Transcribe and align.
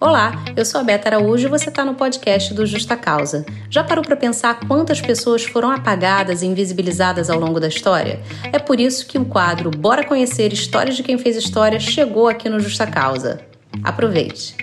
Olá, 0.00 0.44
eu 0.56 0.64
sou 0.64 0.80
a 0.80 0.84
Beta 0.84 1.08
Araújo 1.08 1.48
e 1.48 1.50
você 1.50 1.70
está 1.70 1.84
no 1.84 1.96
podcast 1.96 2.54
do 2.54 2.64
Justa 2.64 2.96
Causa. 2.96 3.44
Já 3.68 3.82
parou 3.82 4.04
para 4.04 4.14
pensar 4.14 4.60
quantas 4.60 5.00
pessoas 5.00 5.42
foram 5.42 5.72
apagadas 5.72 6.40
e 6.40 6.46
invisibilizadas 6.46 7.28
ao 7.28 7.36
longo 7.36 7.58
da 7.58 7.66
história? 7.66 8.20
É 8.52 8.60
por 8.60 8.78
isso 8.78 9.08
que 9.08 9.18
o 9.18 9.24
quadro 9.24 9.72
Bora 9.72 10.06
Conhecer 10.06 10.52
Histórias 10.52 10.94
de 10.96 11.02
Quem 11.02 11.18
Fez 11.18 11.34
História 11.34 11.80
chegou 11.80 12.28
aqui 12.28 12.48
no 12.48 12.60
Justa 12.60 12.86
Causa. 12.86 13.40
Aproveite! 13.82 14.56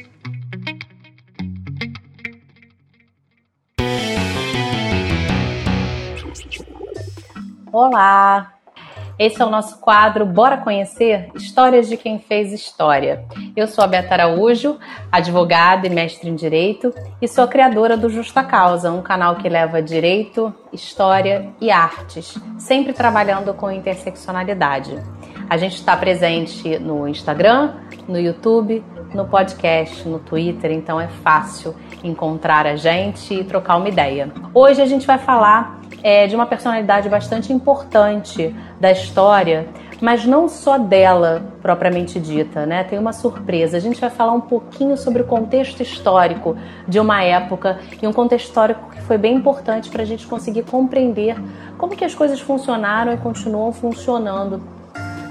Olá, 7.73 8.54
esse 9.17 9.41
é 9.41 9.45
o 9.45 9.49
nosso 9.49 9.79
quadro 9.79 10.25
Bora 10.25 10.57
Conhecer 10.57 11.29
Histórias 11.35 11.87
de 11.87 11.95
quem 11.95 12.19
fez 12.19 12.51
história. 12.51 13.25
Eu 13.55 13.67
sou 13.67 13.83
a 13.83 13.87
Beta 13.87 14.13
Araújo, 14.13 14.77
advogada 15.11 15.87
e 15.87 15.89
mestre 15.89 16.29
em 16.29 16.35
direito, 16.35 16.93
e 17.21 17.27
sou 17.27 17.47
criadora 17.47 17.95
do 17.95 18.09
Justa 18.09 18.43
Causa, 18.43 18.91
um 18.91 19.01
canal 19.01 19.35
que 19.37 19.47
leva 19.47 19.81
direito, 19.81 20.53
história 20.73 21.49
e 21.61 21.71
artes, 21.71 22.37
sempre 22.57 22.91
trabalhando 22.91 23.53
com 23.53 23.71
interseccionalidade. 23.71 24.99
A 25.49 25.57
gente 25.57 25.75
está 25.75 25.95
presente 25.95 26.77
no 26.79 27.07
Instagram, 27.07 27.75
no 28.07 28.19
YouTube, 28.19 28.83
no 29.13 29.25
podcast, 29.25 30.07
no 30.07 30.19
Twitter, 30.19 30.71
então 30.71 30.99
é 30.99 31.07
fácil 31.07 31.75
encontrar 32.03 32.65
a 32.65 32.75
gente 32.75 33.33
e 33.33 33.43
trocar 33.43 33.77
uma 33.77 33.87
ideia. 33.87 34.31
Hoje 34.53 34.81
a 34.81 34.85
gente 34.85 35.07
vai 35.07 35.17
falar 35.17 35.79
é, 36.05 36.27
de 36.27 36.35
uma 36.35 36.45
personalidade 36.45 37.09
bastante 37.09 37.51
importante 37.51 38.55
da 38.79 38.91
história, 38.91 39.67
mas 39.99 40.23
não 40.23 40.47
só 40.47 40.77
dela 40.77 41.41
propriamente 41.63 42.19
dita, 42.19 42.63
né? 42.63 42.83
Tem 42.83 42.99
uma 42.99 43.11
surpresa. 43.11 43.77
A 43.77 43.79
gente 43.79 43.99
vai 43.99 44.11
falar 44.11 44.33
um 44.33 44.41
pouquinho 44.41 44.95
sobre 44.97 45.23
o 45.23 45.25
contexto 45.25 45.81
histórico 45.81 46.55
de 46.87 46.99
uma 46.99 47.23
época 47.23 47.79
e 47.99 48.05
um 48.05 48.13
contexto 48.13 48.49
histórico 48.49 48.87
que 48.91 49.01
foi 49.01 49.17
bem 49.17 49.35
importante 49.35 49.89
para 49.89 50.03
a 50.03 50.05
gente 50.05 50.27
conseguir 50.27 50.61
compreender 50.61 51.37
como 51.75 51.95
que 51.95 52.05
as 52.05 52.13
coisas 52.13 52.39
funcionaram 52.39 53.11
e 53.11 53.17
continuam 53.17 53.73
funcionando, 53.73 54.61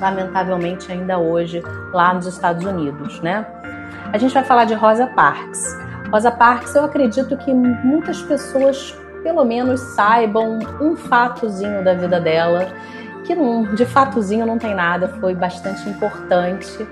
lamentavelmente 0.00 0.90
ainda 0.90 1.18
hoje 1.18 1.62
lá 1.92 2.12
nos 2.12 2.26
Estados 2.26 2.64
Unidos, 2.64 3.20
né? 3.20 3.46
A 4.12 4.18
gente 4.18 4.34
vai 4.34 4.42
falar 4.42 4.64
de 4.64 4.74
Rosa 4.74 5.06
Parks. 5.06 5.78
Rosa 6.10 6.32
Parks, 6.32 6.74
eu 6.74 6.84
acredito 6.84 7.36
que 7.36 7.54
muitas 7.54 8.20
pessoas 8.22 9.03
pelo 9.24 9.42
menos 9.42 9.80
saibam 9.80 10.58
um 10.80 10.94
fatozinho 10.94 11.82
da 11.82 11.94
vida 11.94 12.20
dela, 12.20 12.68
que 13.24 13.34
não, 13.34 13.74
de 13.74 13.86
fatozinho 13.86 14.44
não 14.44 14.58
tem 14.58 14.74
nada, 14.74 15.08
foi 15.08 15.34
bastante 15.34 15.88
importante, 15.88 16.86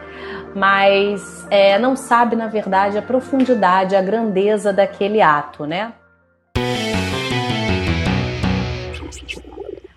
mas 0.56 1.46
é, 1.50 1.78
não 1.78 1.94
sabe, 1.94 2.34
na 2.34 2.48
verdade, 2.48 2.96
a 2.96 3.02
profundidade, 3.02 3.94
a 3.94 4.00
grandeza 4.00 4.72
daquele 4.72 5.20
ato, 5.20 5.66
né? 5.66 5.92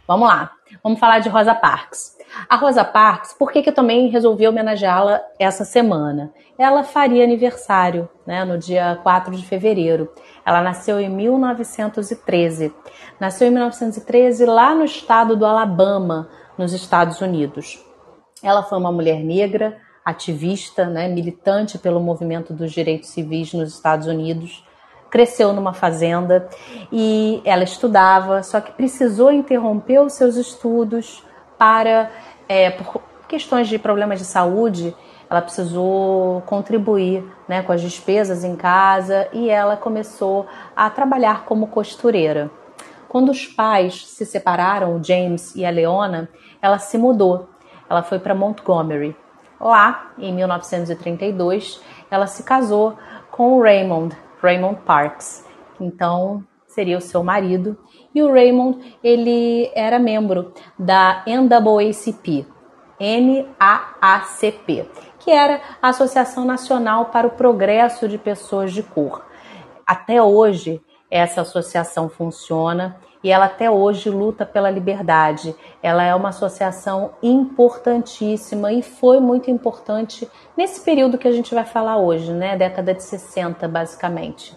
Vamos 0.05 0.27
lá, 0.27 0.51
vamos 0.83 0.99
falar 0.99 1.19
de 1.19 1.29
Rosa 1.29 1.55
Parks. 1.55 2.15
A 2.49 2.57
Rosa 2.57 2.83
Parks, 2.83 3.33
por 3.33 3.49
que, 3.49 3.63
que 3.63 3.69
eu 3.69 3.73
também 3.73 4.09
resolvi 4.09 4.45
homenageá-la 4.45 5.21
essa 5.39 5.63
semana? 5.63 6.33
Ela 6.59 6.83
faria 6.83 7.23
aniversário, 7.23 8.09
né, 8.27 8.43
no 8.43 8.57
dia 8.57 8.99
4 9.01 9.33
de 9.33 9.45
fevereiro. 9.45 10.11
Ela 10.45 10.61
nasceu 10.61 10.99
em 10.99 11.09
1913. 11.09 12.73
Nasceu 13.19 13.47
em 13.47 13.51
1913 13.51 14.45
lá 14.45 14.75
no 14.75 14.85
estado 14.85 15.35
do 15.35 15.45
Alabama, 15.45 16.29
nos 16.57 16.71
Estados 16.71 17.19
Unidos. 17.19 17.83
Ela 18.43 18.61
foi 18.63 18.77
uma 18.77 18.91
mulher 18.91 19.23
negra, 19.23 19.77
ativista, 20.05 20.85
né, 20.85 21.07
militante 21.07 21.79
pelo 21.79 21.99
movimento 21.99 22.53
dos 22.53 22.71
direitos 22.71 23.09
civis 23.09 23.53
nos 23.53 23.73
Estados 23.73 24.05
Unidos. 24.05 24.63
Cresceu 25.09 25.51
numa 25.51 25.73
fazenda 25.73 26.47
e 26.91 27.41
ela 27.43 27.63
estudava, 27.63 28.43
só 28.43 28.61
que 28.61 28.71
precisou 28.73 29.31
interromper 29.31 29.99
os 29.99 30.13
seus 30.13 30.35
estudos 30.35 31.23
para, 31.57 32.11
é, 32.47 32.69
por 32.69 33.01
questões 33.27 33.67
de 33.67 33.79
problemas 33.79 34.19
de 34.19 34.25
saúde, 34.25 34.95
ela 35.29 35.41
precisou 35.41 36.41
contribuir 36.41 37.23
né, 37.47 37.61
com 37.61 37.71
as 37.71 37.81
despesas 37.81 38.43
em 38.43 38.55
casa 38.55 39.27
e 39.33 39.49
ela 39.49 39.75
começou 39.75 40.45
a 40.75 40.89
trabalhar 40.89 41.45
como 41.45 41.67
costureira. 41.67 42.49
Quando 43.07 43.29
os 43.29 43.45
pais 43.47 44.05
se 44.07 44.25
separaram, 44.25 44.95
o 44.95 45.03
James 45.03 45.55
e 45.55 45.65
a 45.65 45.69
Leona, 45.69 46.29
ela 46.61 46.77
se 46.79 46.97
mudou. 46.97 47.49
Ela 47.89 48.03
foi 48.03 48.19
para 48.19 48.35
Montgomery. 48.35 49.15
Lá, 49.59 50.11
em 50.17 50.33
1932, 50.33 51.81
ela 52.11 52.27
se 52.27 52.43
casou 52.43 52.97
com 53.31 53.53
o 53.53 53.61
Raymond, 53.61 54.15
Raymond 54.41 54.81
Parks. 54.81 55.45
Então, 55.79 56.43
seria 56.67 56.97
o 56.97 57.01
seu 57.01 57.23
marido. 57.23 57.77
E 58.13 58.21
o 58.21 58.31
Raymond, 58.31 58.97
ele 59.03 59.71
era 59.73 59.97
membro 59.97 60.53
da 60.77 61.23
NAACP, 61.25 62.45
NAACP, 62.99 64.89
que 65.25 65.31
era 65.31 65.59
a 65.81 65.89
Associação 65.89 66.45
Nacional 66.45 67.05
para 67.05 67.25
o 67.25 67.31
Progresso 67.31 68.07
de 68.07 68.15
Pessoas 68.15 68.71
de 68.71 68.83
Cor. 68.83 69.25
Até 69.83 70.21
hoje, 70.21 70.79
essa 71.09 71.41
associação 71.41 72.07
funciona 72.07 72.97
e 73.23 73.31
ela 73.31 73.45
até 73.45 73.71
hoje 73.71 74.07
luta 74.07 74.45
pela 74.45 74.69
liberdade. 74.69 75.55
Ela 75.81 76.03
é 76.03 76.13
uma 76.13 76.29
associação 76.29 77.15
importantíssima 77.23 78.71
e 78.71 78.83
foi 78.83 79.19
muito 79.19 79.49
importante 79.49 80.29
nesse 80.55 80.81
período 80.81 81.17
que 81.17 81.27
a 81.27 81.31
gente 81.31 81.55
vai 81.55 81.65
falar 81.65 81.97
hoje, 81.97 82.31
né? 82.31 82.55
Década 82.55 82.93
de 82.93 83.01
60, 83.01 83.67
basicamente. 83.67 84.55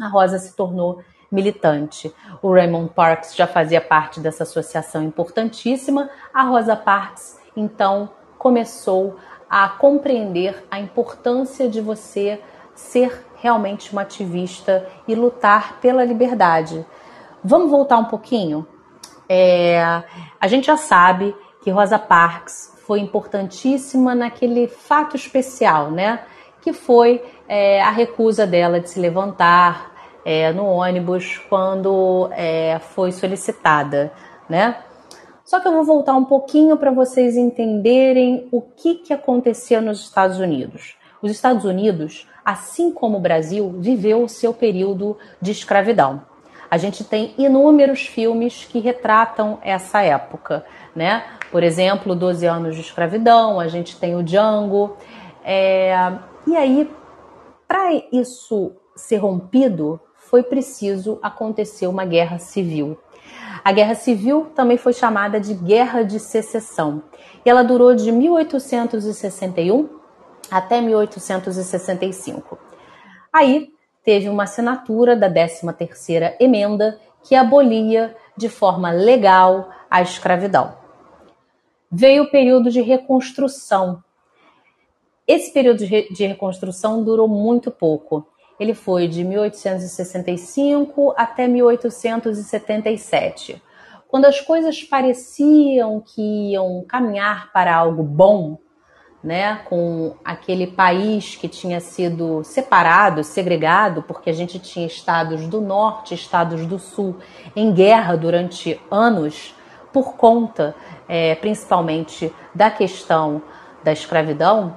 A 0.00 0.06
Rosa 0.06 0.38
se 0.38 0.54
tornou 0.54 1.00
militante. 1.28 2.14
O 2.40 2.52
Raymond 2.52 2.92
Parks 2.94 3.34
já 3.34 3.48
fazia 3.48 3.80
parte 3.80 4.20
dessa 4.20 4.44
associação 4.44 5.02
importantíssima. 5.02 6.08
A 6.32 6.44
Rosa 6.44 6.76
Parks, 6.76 7.36
então, 7.56 8.10
começou 8.38 9.16
a 9.48 9.68
compreender 9.68 10.66
a 10.70 10.78
importância 10.78 11.68
de 11.68 11.80
você 11.80 12.40
ser 12.74 13.24
realmente 13.36 13.92
uma 13.92 14.02
ativista 14.02 14.86
e 15.06 15.14
lutar 15.14 15.78
pela 15.80 16.04
liberdade. 16.04 16.84
Vamos 17.42 17.70
voltar 17.70 17.98
um 17.98 18.04
pouquinho? 18.04 18.66
É, 19.28 20.02
a 20.40 20.46
gente 20.48 20.66
já 20.66 20.76
sabe 20.76 21.34
que 21.62 21.70
Rosa 21.70 21.98
Parks 21.98 22.74
foi 22.86 23.00
importantíssima 23.00 24.14
naquele 24.14 24.68
fato 24.68 25.16
especial, 25.16 25.90
né? 25.90 26.20
Que 26.60 26.72
foi 26.72 27.22
é, 27.46 27.82
a 27.82 27.90
recusa 27.90 28.46
dela 28.46 28.80
de 28.80 28.90
se 28.90 28.98
levantar 28.98 29.92
é, 30.24 30.52
no 30.52 30.64
ônibus 30.64 31.38
quando 31.48 32.28
é, 32.32 32.78
foi 32.78 33.12
solicitada, 33.12 34.12
né? 34.48 34.76
Só 35.48 35.60
que 35.60 35.66
eu 35.66 35.72
vou 35.72 35.82
voltar 35.82 36.14
um 36.14 36.26
pouquinho 36.26 36.76
para 36.76 36.90
vocês 36.90 37.34
entenderem 37.34 38.46
o 38.52 38.60
que, 38.60 38.96
que 38.96 39.14
acontecia 39.14 39.80
nos 39.80 40.02
Estados 40.02 40.38
Unidos. 40.38 40.94
Os 41.22 41.30
Estados 41.30 41.64
Unidos, 41.64 42.28
assim 42.44 42.92
como 42.92 43.16
o 43.16 43.20
Brasil, 43.20 43.74
viveu 43.78 44.22
o 44.22 44.28
seu 44.28 44.52
período 44.52 45.16
de 45.40 45.50
escravidão. 45.50 46.20
A 46.70 46.76
gente 46.76 47.02
tem 47.02 47.32
inúmeros 47.38 48.00
filmes 48.06 48.66
que 48.66 48.78
retratam 48.78 49.58
essa 49.62 50.02
época, 50.02 50.66
né? 50.94 51.24
Por 51.50 51.62
exemplo, 51.62 52.14
12 52.14 52.44
anos 52.44 52.74
de 52.74 52.82
escravidão, 52.82 53.58
a 53.58 53.68
gente 53.68 53.98
tem 53.98 54.14
o 54.14 54.22
Django. 54.22 54.98
É... 55.42 55.94
E 56.46 56.54
aí, 56.58 56.90
para 57.66 57.94
isso 58.12 58.72
ser 58.94 59.16
rompido, 59.16 59.98
foi 60.14 60.42
preciso 60.42 61.18
acontecer 61.22 61.86
uma 61.86 62.04
guerra 62.04 62.38
civil. 62.38 62.98
A 63.64 63.72
Guerra 63.72 63.94
Civil 63.94 64.46
também 64.54 64.76
foi 64.76 64.92
chamada 64.92 65.40
de 65.40 65.54
Guerra 65.54 66.02
de 66.02 66.18
Secessão 66.18 67.02
e 67.44 67.50
ela 67.50 67.62
durou 67.62 67.94
de 67.94 68.10
1861 68.12 69.88
até 70.50 70.80
1865. 70.80 72.58
Aí 73.32 73.72
teve 74.04 74.28
uma 74.28 74.44
assinatura 74.44 75.16
da 75.16 75.30
13ª 75.30 76.36
emenda 76.40 76.98
que 77.22 77.34
abolia 77.34 78.16
de 78.36 78.48
forma 78.48 78.90
legal 78.90 79.70
a 79.90 80.00
escravidão. 80.00 80.76
Veio 81.90 82.24
o 82.24 82.30
período 82.30 82.70
de 82.70 82.80
reconstrução. 82.80 84.02
Esse 85.26 85.52
período 85.52 85.84
de 85.86 86.26
reconstrução 86.26 87.02
durou 87.02 87.28
muito 87.28 87.70
pouco 87.70 88.26
ele 88.58 88.74
foi 88.74 89.06
de 89.08 89.22
1865 89.24 91.14
até 91.16 91.46
1877. 91.46 93.62
Quando 94.08 94.24
as 94.24 94.40
coisas 94.40 94.82
pareciam 94.82 96.00
que 96.00 96.52
iam 96.52 96.84
caminhar 96.88 97.52
para 97.52 97.76
algo 97.76 98.02
bom, 98.02 98.58
né, 99.22 99.60
com 99.68 100.16
aquele 100.24 100.66
país 100.66 101.36
que 101.36 101.48
tinha 101.48 101.80
sido 101.80 102.42
separado, 102.44 103.24
segregado, 103.24 104.02
porque 104.02 104.30
a 104.30 104.32
gente 104.32 104.58
tinha 104.58 104.86
estados 104.86 105.46
do 105.46 105.60
norte, 105.60 106.14
estados 106.14 106.64
do 106.66 106.78
sul 106.78 107.16
em 107.54 107.72
guerra 107.72 108.16
durante 108.16 108.80
anos, 108.90 109.54
por 109.92 110.16
conta 110.16 110.74
é, 111.08 111.34
principalmente 111.34 112.32
da 112.54 112.70
questão 112.70 113.42
da 113.82 113.92
escravidão, 113.92 114.76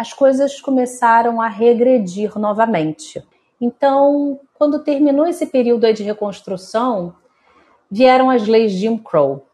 as 0.00 0.14
coisas 0.14 0.58
começaram 0.62 1.42
a 1.42 1.46
regredir 1.46 2.38
novamente. 2.38 3.22
Então, 3.60 4.40
quando 4.54 4.82
terminou 4.82 5.26
esse 5.26 5.44
período 5.44 5.92
de 5.92 6.02
reconstrução, 6.02 7.14
vieram 7.90 8.30
as 8.30 8.48
leis 8.48 8.72
Jim 8.72 8.96
Crow. 8.96 9.46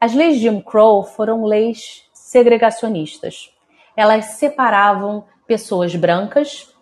As 0.00 0.14
leis 0.14 0.38
Jim 0.38 0.62
Crow 0.62 1.04
foram 1.04 1.44
leis 1.44 2.08
segregacionistas. 2.14 3.52
Elas 3.94 4.24
separavam 4.38 5.26
pessoas 5.46 5.94
brancas, 5.94 6.74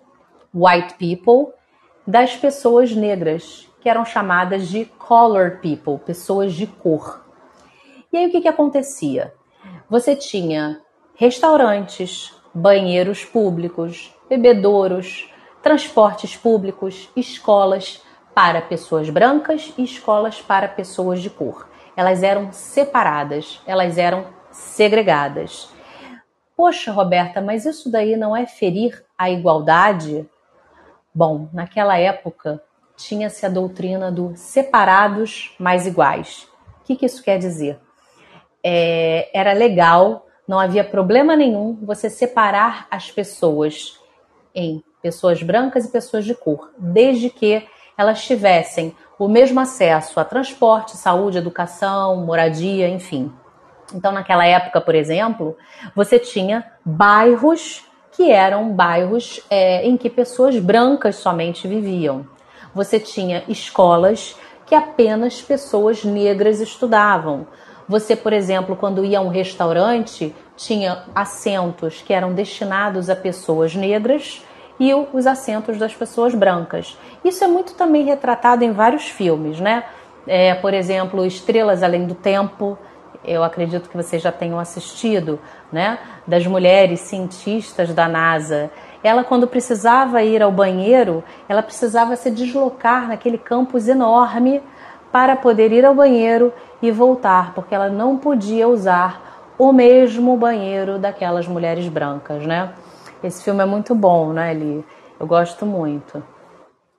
white 0.55 0.95
people, 0.95 1.53
das 2.07 2.37
pessoas 2.37 2.95
negras, 2.95 3.69
que 3.81 3.89
eram 3.89 4.05
chamadas 4.05 4.69
de 4.69 4.85
colored 4.85 5.61
people, 5.61 5.99
pessoas 5.99 6.55
de 6.55 6.69
cor. 6.69 7.27
E 8.13 8.17
aí 8.17 8.27
o 8.29 8.31
que, 8.31 8.43
que 8.43 8.49
acontecia? 8.49 9.35
Você 9.91 10.15
tinha 10.15 10.81
restaurantes, 11.17 12.33
banheiros 12.55 13.25
públicos, 13.25 14.15
bebedouros, 14.29 15.31
transportes 15.63 16.37
públicos, 16.37 17.11
escolas 17.17 18.03
para 18.35 18.61
pessoas 18.61 19.11
brancas 19.11 19.73
e 19.77 19.85
escolas 19.85 20.41
para 20.41 20.69
pessoas 20.69 21.21
de 21.21 21.31
cor. 21.31 21.69
Elas 21.97 22.23
eram 22.23 22.53
separadas, 22.53 23.61
elas 23.67 23.99
eram 23.99 24.27
segregadas. 24.51 25.69
Poxa, 26.57 26.93
Roberta, 26.93 27.41
mas 27.41 27.67
isso 27.67 27.91
daí 27.91 28.17
não 28.17 28.37
é 28.37 28.47
ferir 28.47 29.05
a 29.19 29.31
igualdade? 29.31 30.29
Bom, 31.13 31.49
naquela 31.53 31.99
época 31.99 32.63
tinha-se 32.97 33.45
a 33.45 33.49
doutrina 33.49 34.11
do 34.11 34.33
separados 34.37 35.55
mais 35.59 35.87
iguais. 35.87 36.49
O 36.81 36.85
que, 36.85 36.97
que 36.97 37.07
isso 37.07 37.23
quer 37.23 37.39
dizer? 37.39 37.79
É, 38.63 39.31
era 39.33 39.53
legal, 39.53 40.27
não 40.47 40.59
havia 40.59 40.85
problema 40.85 41.35
nenhum 41.37 41.79
você 41.83 42.11
separar 42.11 42.87
as 42.91 43.11
pessoas 43.11 43.99
em 44.55 44.83
pessoas 45.03 45.43
brancas 45.43 45.85
e 45.85 45.91
pessoas 45.91 46.25
de 46.25 46.35
cor, 46.35 46.71
desde 46.79 47.29
que 47.29 47.67
elas 47.97 48.25
tivessem 48.25 48.95
o 49.19 49.29
mesmo 49.29 49.61
acesso 49.61 50.19
a 50.19 50.25
transporte, 50.25 50.97
saúde, 50.97 51.39
educação, 51.39 52.25
moradia, 52.25 52.89
enfim. 52.89 53.33
Então, 53.95 54.13
naquela 54.13 54.47
época, 54.47 54.81
por 54.81 54.95
exemplo, 54.95 55.57
você 55.95 56.19
tinha 56.19 56.65
bairros 56.85 57.85
que 58.13 58.31
eram 58.31 58.73
bairros 58.73 59.41
é, 59.51 59.85
em 59.87 59.97
que 59.97 60.09
pessoas 60.09 60.59
brancas 60.59 61.17
somente 61.17 61.67
viviam. 61.67 62.27
Você 62.75 62.99
tinha 62.99 63.45
escolas 63.49 64.37
que 64.67 64.75
apenas 64.75 65.43
pessoas 65.43 66.05
negras 66.05 66.61
estudavam. 66.61 67.47
Você, 67.89 68.17
por 68.17 68.33
exemplo, 68.33 68.77
quando 68.77 69.05
ia 69.05 69.19
a 69.19 69.23
um 69.23 69.29
restaurante, 69.29 70.35
tinha 70.57 71.05
assentos 71.15 72.03
que 72.03 72.13
eram 72.13 72.33
destinados 72.33 73.11
a 73.11 73.17
pessoas 73.17 73.75
negras 73.75 74.43
e 74.81 74.93
os 74.95 75.27
assentos 75.27 75.79
das 75.79 75.95
pessoas 75.95 76.35
brancas. 76.35 76.99
Isso 77.25 77.45
é 77.45 77.47
muito 77.47 77.75
também 77.75 78.05
retratado 78.05 78.65
em 78.65 78.73
vários 78.73 79.09
filmes, 79.09 79.61
né? 79.61 79.85
É, 80.27 80.55
por 80.55 80.73
exemplo, 80.73 81.25
Estrelas 81.27 81.83
Além 81.83 82.07
do 82.07 82.15
Tempo, 82.15 82.79
eu 83.25 83.43
acredito 83.43 83.89
que 83.89 83.97
vocês 83.97 84.21
já 84.21 84.33
tenham 84.33 84.59
assistido, 84.59 85.39
né? 85.73 85.99
Das 86.27 86.47
mulheres 86.47 87.01
cientistas 87.01 87.93
da 87.93 88.09
NASA. 88.09 88.71
Ela, 89.03 89.23
quando 89.23 89.47
precisava 89.47 90.23
ir 90.23 90.43
ao 90.43 90.51
banheiro, 90.51 91.23
ela 91.49 91.63
precisava 91.63 92.17
se 92.17 92.31
deslocar 92.31 93.09
naquele 93.09 93.37
campus 93.37 93.87
enorme 93.87 94.63
para 95.15 95.37
poder 95.37 95.71
ir 95.71 95.85
ao 95.85 95.95
banheiro 95.95 96.53
e 96.83 96.91
voltar, 96.91 97.55
porque 97.55 97.73
ela 97.73 97.89
não 97.89 98.19
podia 98.19 98.67
usar 98.67 99.55
o 99.57 99.73
mesmo 99.73 100.37
banheiro 100.37 100.99
daquelas 100.99 101.47
mulheres 101.47 101.87
brancas, 101.87 102.45
né? 102.45 102.75
Esse 103.23 103.45
filme 103.45 103.63
é 103.63 103.65
muito 103.65 103.95
bom, 103.95 104.33
né, 104.33 104.51
Eli? 104.51 104.85
Eu 105.21 105.25
gosto 105.25 105.65
muito. 105.65 106.21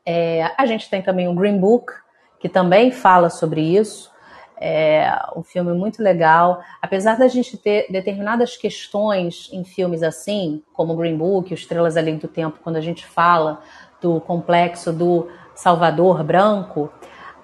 É, 0.06 0.50
a 0.58 0.66
gente 0.66 0.90
tem 0.90 1.02
também 1.02 1.28
o 1.28 1.36
Green 1.36 1.60
Book, 1.60 1.92
que 2.40 2.48
também 2.48 2.90
fala 2.90 3.30
sobre 3.30 3.60
isso. 3.60 4.10
É 4.56 5.14
um 5.36 5.44
filme 5.44 5.74
muito 5.74 6.02
legal. 6.02 6.62
Apesar 6.82 7.18
da 7.18 7.28
gente 7.28 7.58
ter 7.58 7.88
determinadas 7.92 8.56
questões 8.56 9.50
em 9.52 9.66
filmes 9.66 10.02
assim, 10.02 10.64
como 10.72 10.96
Green 10.96 11.18
Book, 11.18 11.54
Estrelas 11.54 11.98
Além 11.98 12.16
do 12.16 12.30
Tempo, 12.30 12.60
quando 12.64 12.78
a 12.78 12.82
gente 12.82 13.06
fala 13.06 13.60
do 14.02 14.22
complexo 14.22 14.94
do 14.94 15.28
Salvador 15.54 16.24
Branco, 16.24 16.90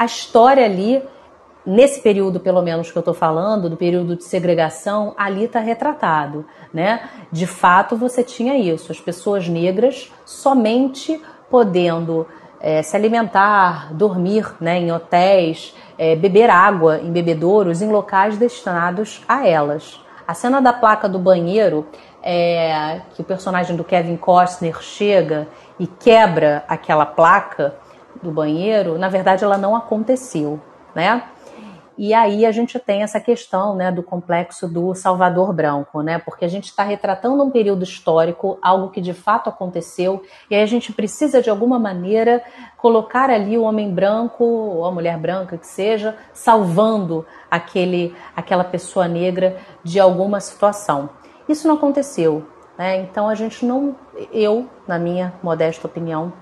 a 0.01 0.05
história 0.05 0.65
ali 0.65 1.03
nesse 1.63 2.01
período, 2.01 2.39
pelo 2.39 2.59
menos 2.63 2.91
que 2.91 2.97
eu 2.97 3.01
estou 3.01 3.13
falando, 3.13 3.69
do 3.69 3.77
período 3.77 4.15
de 4.15 4.23
segregação, 4.23 5.13
ali 5.15 5.43
está 5.43 5.59
retratado, 5.59 6.43
né? 6.73 7.07
De 7.31 7.45
fato, 7.45 7.95
você 7.95 8.23
tinha 8.23 8.57
isso, 8.57 8.91
as 8.91 8.99
pessoas 8.99 9.47
negras 9.47 10.11
somente 10.25 11.21
podendo 11.51 12.25
é, 12.59 12.81
se 12.81 12.95
alimentar, 12.95 13.93
dormir 13.93 14.51
né, 14.59 14.79
em 14.79 14.91
hotéis, 14.91 15.75
é, 15.99 16.15
beber 16.15 16.49
água 16.49 16.97
em 16.97 17.11
bebedouros 17.11 17.79
em 17.83 17.91
locais 17.91 18.37
destinados 18.37 19.23
a 19.27 19.47
elas. 19.47 20.03
A 20.27 20.33
cena 20.33 20.59
da 20.59 20.73
placa 20.73 21.07
do 21.07 21.19
banheiro, 21.19 21.85
é, 22.23 23.01
que 23.13 23.21
o 23.21 23.23
personagem 23.23 23.75
do 23.75 23.83
Kevin 23.83 24.17
Costner 24.17 24.81
chega 24.81 25.47
e 25.77 25.85
quebra 25.85 26.63
aquela 26.67 27.05
placa 27.05 27.75
do 28.21 28.31
banheiro, 28.31 28.97
na 28.97 29.09
verdade 29.09 29.43
ela 29.43 29.57
não 29.57 29.75
aconteceu, 29.75 30.59
né? 30.95 31.23
E 31.97 32.13
aí 32.13 32.45
a 32.45 32.51
gente 32.51 32.79
tem 32.79 33.03
essa 33.03 33.19
questão 33.19 33.75
né, 33.75 33.91
do 33.91 34.01
complexo 34.01 34.67
do 34.67 34.95
Salvador 34.95 35.53
Branco, 35.53 36.01
né? 36.01 36.17
Porque 36.17 36.43
a 36.43 36.47
gente 36.47 36.65
está 36.65 36.83
retratando 36.83 37.43
um 37.43 37.51
período 37.51 37.83
histórico, 37.83 38.57
algo 38.59 38.89
que 38.89 38.99
de 38.99 39.13
fato 39.13 39.49
aconteceu, 39.49 40.23
e 40.49 40.55
aí 40.55 40.63
a 40.63 40.65
gente 40.65 40.91
precisa 40.93 41.41
de 41.41 41.49
alguma 41.49 41.77
maneira 41.77 42.41
colocar 42.77 43.29
ali 43.29 43.57
o 43.57 43.63
homem 43.63 43.93
branco, 43.93 44.43
ou 44.43 44.85
a 44.85 44.91
mulher 44.91 45.17
branca 45.17 45.57
que 45.57 45.67
seja, 45.67 46.15
salvando 46.33 47.25
aquele, 47.51 48.15
aquela 48.35 48.63
pessoa 48.63 49.07
negra 49.07 49.57
de 49.83 49.99
alguma 49.99 50.39
situação. 50.39 51.09
Isso 51.47 51.67
não 51.67 51.75
aconteceu. 51.75 52.47
Né? 52.77 53.01
Então 53.01 53.29
a 53.29 53.35
gente 53.35 53.63
não, 53.63 53.95
eu, 54.33 54.67
na 54.87 54.97
minha 54.97 55.33
modesta 55.43 55.85
opinião, 55.85 56.33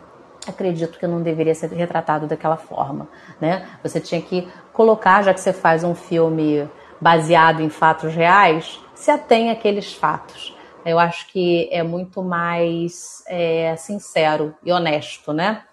acredito 0.49 0.99
que 0.99 1.07
não 1.07 1.21
deveria 1.21 1.55
ser 1.55 1.71
retratado 1.71 2.27
daquela 2.27 2.57
forma, 2.57 3.07
né? 3.39 3.67
Você 3.83 3.99
tinha 3.99 4.21
que 4.21 4.47
colocar, 4.73 5.21
já 5.23 5.33
que 5.33 5.39
você 5.39 5.53
faz 5.53 5.83
um 5.83 5.95
filme 5.95 6.67
baseado 6.99 7.61
em 7.61 7.69
fatos 7.69 8.13
reais, 8.13 8.79
se 8.93 9.09
atém 9.09 9.49
àqueles 9.51 9.93
fatos. 9.93 10.55
Eu 10.85 10.97
acho 10.99 11.27
que 11.27 11.69
é 11.71 11.83
muito 11.83 12.21
mais 12.21 13.23
é, 13.27 13.75
sincero 13.77 14.55
e 14.63 14.71
honesto, 14.71 15.33
né? 15.33 15.63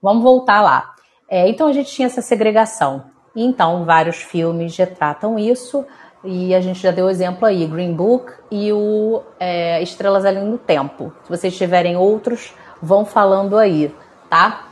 Vamos 0.00 0.22
voltar 0.22 0.60
lá. 0.60 0.94
É, 1.28 1.48
então 1.48 1.68
a 1.68 1.72
gente 1.72 1.90
tinha 1.92 2.06
essa 2.06 2.22
segregação. 2.22 3.04
Então 3.34 3.84
vários 3.84 4.16
filmes 4.16 4.76
retratam 4.76 5.38
isso. 5.38 5.84
E 6.24 6.54
a 6.54 6.60
gente 6.60 6.80
já 6.80 6.92
deu 6.92 7.10
exemplo 7.10 7.46
aí, 7.46 7.66
Green 7.66 7.94
Book 7.94 8.32
e 8.50 8.72
o 8.72 9.22
é, 9.40 9.82
Estrelas 9.82 10.24
Além 10.24 10.48
do 10.48 10.58
Tempo. 10.58 11.12
Se 11.24 11.28
vocês 11.28 11.56
tiverem 11.56 11.96
outros, 11.96 12.54
vão 12.82 13.04
falando 13.04 13.56
aí, 13.56 13.94
tá? 14.28 14.68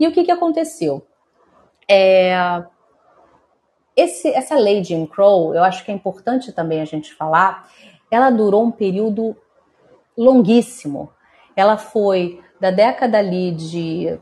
E 0.00 0.08
o 0.08 0.12
que, 0.12 0.24
que 0.24 0.32
aconteceu? 0.32 1.06
É, 1.88 2.64
esse, 3.94 4.28
essa 4.28 4.54
lei 4.54 4.80
de 4.80 4.88
Jim 4.88 5.06
Crow, 5.06 5.54
eu 5.54 5.62
acho 5.62 5.84
que 5.84 5.90
é 5.90 5.94
importante 5.94 6.52
também 6.52 6.80
a 6.80 6.84
gente 6.84 7.14
falar, 7.14 7.68
ela 8.10 8.30
durou 8.30 8.64
um 8.64 8.70
período 8.70 9.36
longuíssimo. 10.16 11.10
Ela 11.54 11.76
foi 11.76 12.40
da 12.60 12.70
década 12.70 13.18
ali 13.18 13.52
de, 13.52 14.18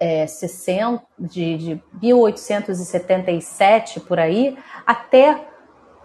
é, 0.00 0.26
60, 0.26 1.04
de, 1.18 1.56
de 1.56 1.82
1877 2.00 4.00
por 4.00 4.18
aí 4.18 4.56
até 4.86 5.46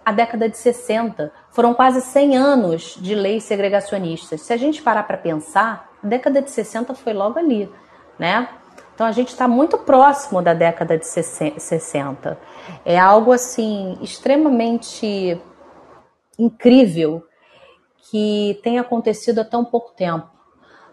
a 0.04 0.12
década 0.12 0.50
de 0.50 0.58
60. 0.58 1.32
Foram 1.52 1.74
quase 1.74 2.02
100 2.02 2.38
anos 2.38 2.98
de 3.00 3.16
leis 3.16 3.44
segregacionistas. 3.44 4.42
Se 4.42 4.54
a 4.54 4.58
gente 4.58 4.82
parar 4.82 5.04
para 5.04 5.18
pensar, 5.18 5.91
década 6.04 6.42
de 6.42 6.52
60 6.52 6.94
foi 6.96 7.14
logo 7.14 7.38
ali, 7.38 7.70
né? 8.18 8.48
Então 8.94 9.08
a 9.08 9.12
gente 9.12 9.30
está 9.30 9.48
muito 9.48 9.78
próximo 9.80 10.42
da 10.42 10.54
década 10.54 10.98
de 10.98 11.06
60. 11.06 12.38
É 12.86 13.00
algo 13.00 13.32
assim 13.32 13.98
extremamente 14.02 15.42
incrível 16.38 17.24
que 18.10 18.60
tem 18.64 18.78
acontecido 18.78 19.40
há 19.40 19.46
tão 19.46 19.64
pouco 19.64 19.94
tempo, 19.96 20.30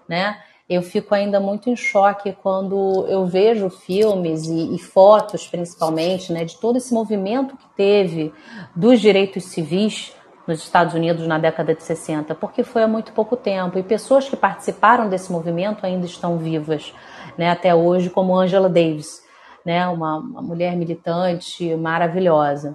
né? 0.08 0.40
Eu 0.68 0.82
fico 0.82 1.14
ainda 1.14 1.40
muito 1.40 1.70
em 1.70 1.76
choque 1.76 2.36
quando 2.42 3.06
eu 3.08 3.24
vejo 3.24 3.70
filmes 3.70 4.46
e, 4.46 4.74
e 4.74 4.78
fotos, 4.78 5.46
principalmente, 5.46 6.30
né, 6.30 6.44
de 6.44 6.58
todo 6.58 6.76
esse 6.76 6.92
movimento 6.92 7.56
que 7.56 7.66
teve 7.74 8.34
dos 8.76 9.00
direitos 9.00 9.44
civis 9.44 10.14
nos 10.48 10.60
Estados 10.60 10.94
Unidos 10.94 11.26
na 11.26 11.38
década 11.38 11.74
de 11.74 11.82
60, 11.82 12.34
porque 12.34 12.64
foi 12.64 12.82
há 12.82 12.88
muito 12.88 13.12
pouco 13.12 13.36
tempo 13.36 13.78
e 13.78 13.82
pessoas 13.82 14.26
que 14.26 14.34
participaram 14.34 15.06
desse 15.06 15.30
movimento 15.30 15.84
ainda 15.84 16.06
estão 16.06 16.38
vivas, 16.38 16.94
né, 17.36 17.50
até 17.50 17.74
hoje, 17.74 18.08
como 18.08 18.34
Angela 18.34 18.68
Davis, 18.68 19.22
né, 19.64 19.86
uma, 19.86 20.16
uma 20.16 20.40
mulher 20.40 20.74
militante 20.74 21.76
maravilhosa. 21.76 22.74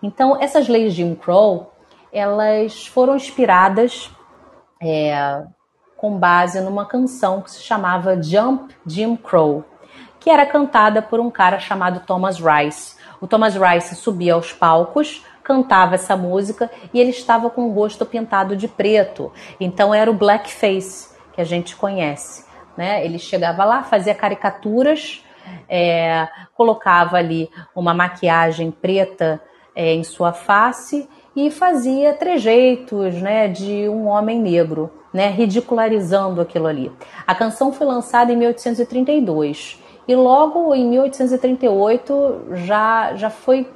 Então, 0.00 0.40
essas 0.40 0.68
leis 0.68 0.94
de 0.94 1.02
Jim 1.02 1.16
Crow, 1.16 1.72
elas 2.12 2.86
foram 2.86 3.16
inspiradas 3.16 4.10
é, 4.80 5.42
com 5.96 6.16
base 6.16 6.60
numa 6.60 6.86
canção 6.86 7.42
que 7.42 7.50
se 7.50 7.62
chamava 7.62 8.22
Jump 8.22 8.72
Jim 8.86 9.16
Crow, 9.16 9.64
que 10.20 10.30
era 10.30 10.46
cantada 10.46 11.02
por 11.02 11.18
um 11.18 11.32
cara 11.32 11.58
chamado 11.58 12.06
Thomas 12.06 12.38
Rice. 12.38 12.96
O 13.20 13.26
Thomas 13.26 13.56
Rice 13.56 13.96
subia 13.96 14.34
aos 14.34 14.52
palcos, 14.52 15.24
cantava 15.48 15.94
essa 15.94 16.14
música 16.14 16.70
e 16.92 17.00
ele 17.00 17.08
estava 17.08 17.48
com 17.48 17.62
o 17.62 17.72
rosto 17.72 18.04
pintado 18.04 18.54
de 18.54 18.68
preto. 18.68 19.32
Então 19.58 19.94
era 19.94 20.10
o 20.10 20.14
blackface 20.14 21.16
que 21.32 21.40
a 21.40 21.44
gente 21.44 21.74
conhece. 21.74 22.44
Né? 22.76 23.02
Ele 23.02 23.18
chegava 23.18 23.64
lá, 23.64 23.82
fazia 23.82 24.14
caricaturas, 24.14 25.24
é, 25.66 26.28
colocava 26.54 27.16
ali 27.16 27.48
uma 27.74 27.94
maquiagem 27.94 28.70
preta 28.70 29.40
é, 29.74 29.94
em 29.94 30.04
sua 30.04 30.34
face 30.34 31.08
e 31.34 31.50
fazia 31.50 32.12
trejeitos 32.12 33.14
né, 33.14 33.48
de 33.48 33.88
um 33.88 34.06
homem 34.06 34.38
negro, 34.42 34.92
né, 35.14 35.28
ridicularizando 35.30 36.42
aquilo 36.42 36.66
ali. 36.66 36.92
A 37.26 37.34
canção 37.34 37.72
foi 37.72 37.86
lançada 37.86 38.30
em 38.30 38.36
1832 38.36 39.82
e 40.06 40.14
logo 40.14 40.74
em 40.74 40.86
1838 40.88 42.48
já, 42.52 43.14
já 43.14 43.30
foi 43.30 43.66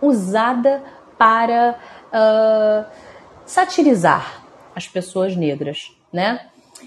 usada 0.00 0.82
para 1.18 1.76
uh, 2.12 2.86
satirizar 3.44 4.44
as 4.74 4.86
pessoas 4.86 5.34
negras, 5.36 5.92
né? 6.12 6.40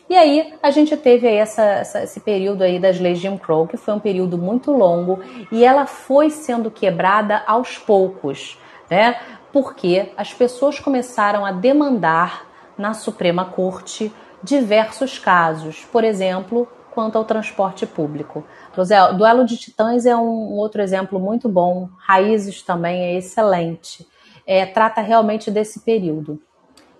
E 0.09 0.15
aí 0.15 0.53
a 0.63 0.71
gente 0.71 0.95
teve 0.95 1.27
aí 1.27 1.35
essa, 1.35 1.61
essa, 1.61 2.03
esse 2.03 2.19
período 2.21 2.63
aí 2.63 2.79
das 2.79 2.99
leis 2.99 3.19
Jim 3.19 3.37
Crow, 3.37 3.67
que 3.67 3.77
foi 3.77 3.93
um 3.93 3.99
período 3.99 4.37
muito 4.37 4.71
longo 4.71 5.19
e 5.51 5.65
ela 5.65 5.85
foi 5.85 6.29
sendo 6.29 6.71
quebrada 6.71 7.43
aos 7.45 7.77
poucos, 7.77 8.57
né? 8.89 9.19
Porque 9.51 10.11
as 10.15 10.33
pessoas 10.33 10.79
começaram 10.79 11.45
a 11.45 11.51
demandar 11.51 12.45
na 12.77 12.93
Suprema 12.93 13.45
Corte 13.45 14.11
diversos 14.41 15.19
casos, 15.19 15.85
por 15.91 16.03
exemplo, 16.03 16.67
quanto 16.91 17.17
ao 17.17 17.25
transporte 17.25 17.85
público. 17.85 18.45
O 18.75 19.13
Duelo 19.13 19.45
de 19.45 19.57
Titãs 19.57 20.05
é 20.05 20.15
um 20.15 20.53
outro 20.53 20.81
exemplo 20.81 21.19
muito 21.19 21.49
bom, 21.49 21.89
Raízes 21.97 22.61
também 22.61 23.01
é 23.03 23.17
excelente 23.17 24.07
é, 24.45 24.65
trata 24.65 25.01
realmente 25.01 25.49
desse 25.51 25.81
período. 25.81 26.41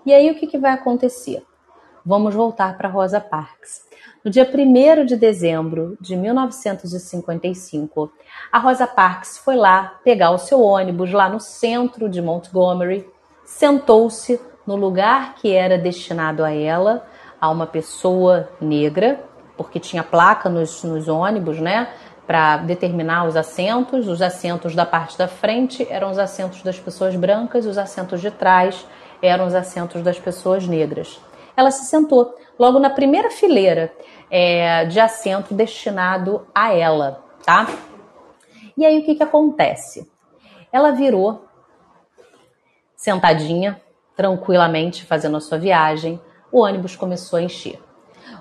E 0.05 0.13
aí 0.13 0.29
o 0.31 0.35
que, 0.35 0.47
que 0.47 0.57
vai 0.57 0.71
acontecer? 0.71 1.43
Vamos 2.05 2.33
voltar 2.33 2.77
para 2.77 2.89
Rosa 2.89 3.19
Parks. 3.21 3.83
No 4.23 4.31
dia 4.31 4.47
1 4.47 5.05
de 5.05 5.15
dezembro 5.15 5.97
de 5.99 6.15
1955, 6.15 8.11
a 8.51 8.59
Rosa 8.59 8.87
Parks 8.87 9.37
foi 9.37 9.55
lá 9.55 9.99
pegar 10.03 10.31
o 10.31 10.37
seu 10.37 10.61
ônibus 10.61 11.11
lá 11.11 11.29
no 11.29 11.39
centro 11.39 12.07
de 12.09 12.21
Montgomery, 12.21 13.07
sentou-se 13.45 14.39
no 14.65 14.75
lugar 14.75 15.35
que 15.35 15.51
era 15.51 15.77
destinado 15.77 16.43
a 16.43 16.51
ela, 16.51 17.05
a 17.39 17.49
uma 17.49 17.65
pessoa 17.65 18.49
negra, 18.59 19.23
porque 19.57 19.79
tinha 19.79 20.03
placa 20.03 20.49
nos, 20.49 20.83
nos 20.83 21.07
ônibus, 21.07 21.59
né? 21.59 21.87
Para 22.25 22.57
determinar 22.57 23.25
os 23.25 23.35
assentos. 23.35 24.07
Os 24.07 24.21
assentos 24.21 24.75
da 24.75 24.85
parte 24.85 25.17
da 25.17 25.27
frente 25.27 25.85
eram 25.89 26.11
os 26.11 26.17
assentos 26.17 26.61
das 26.61 26.79
pessoas 26.79 27.15
brancas, 27.15 27.65
os 27.65 27.77
assentos 27.77 28.21
de 28.21 28.31
trás 28.31 28.85
eram 29.21 29.45
os 29.45 29.53
assentos 29.53 30.01
das 30.01 30.19
pessoas 30.19 30.67
negras. 30.67 31.19
Ela 31.55 31.69
se 31.69 31.85
sentou 31.85 32.35
logo 32.57 32.79
na 32.79 32.89
primeira 32.89 33.29
fileira 33.29 33.93
é, 34.29 34.85
de 34.85 34.99
assento 34.99 35.53
destinado 35.53 36.47
a 36.55 36.73
ela, 36.73 37.23
tá? 37.45 37.67
E 38.77 38.85
aí 38.85 38.99
o 38.99 39.03
que, 39.03 39.15
que 39.15 39.23
acontece? 39.23 40.09
Ela 40.71 40.91
virou 40.91 41.45
sentadinha, 42.95 43.81
tranquilamente, 44.15 45.05
fazendo 45.05 45.37
a 45.37 45.41
sua 45.41 45.57
viagem. 45.57 46.19
O 46.51 46.61
ônibus 46.61 46.95
começou 46.95 47.37
a 47.37 47.41
encher. 47.41 47.79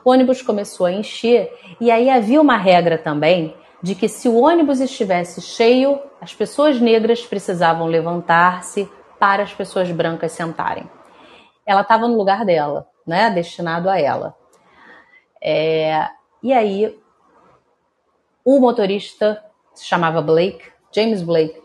O 0.04 0.10
ônibus 0.10 0.40
começou 0.40 0.86
a 0.86 0.92
encher 0.92 1.52
e 1.80 1.90
aí 1.90 2.08
havia 2.08 2.40
uma 2.40 2.56
regra 2.56 2.96
também 2.96 3.54
de 3.82 3.94
que 3.94 4.08
se 4.08 4.28
o 4.28 4.40
ônibus 4.40 4.80
estivesse 4.80 5.40
cheio, 5.40 5.98
as 6.20 6.34
pessoas 6.34 6.80
negras 6.80 7.22
precisavam 7.22 7.86
levantar-se 7.86 8.90
para 9.18 9.42
as 9.42 9.52
pessoas 9.52 9.90
brancas 9.90 10.32
sentarem. 10.32 10.88
Ela 11.66 11.82
estava 11.82 12.08
no 12.08 12.16
lugar 12.16 12.44
dela, 12.44 12.88
né, 13.06 13.30
destinado 13.30 13.88
a 13.88 13.98
ela. 13.98 14.34
É, 15.42 16.08
e 16.42 16.52
aí, 16.52 16.98
o 18.44 18.58
motorista 18.60 19.42
se 19.74 19.86
chamava 19.86 20.20
Blake, 20.20 20.64
James 20.92 21.22
Blake, 21.22 21.60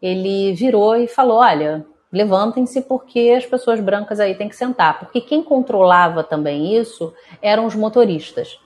ele 0.00 0.52
virou 0.54 0.96
e 0.96 1.06
falou: 1.06 1.38
Olha, 1.38 1.86
levantem-se 2.12 2.82
porque 2.82 3.34
as 3.36 3.44
pessoas 3.44 3.80
brancas 3.80 4.18
aí 4.20 4.34
têm 4.34 4.48
que 4.48 4.56
sentar. 4.56 4.98
Porque 4.98 5.20
quem 5.20 5.42
controlava 5.42 6.24
também 6.24 6.76
isso 6.76 7.12
eram 7.42 7.66
os 7.66 7.74
motoristas. 7.74 8.58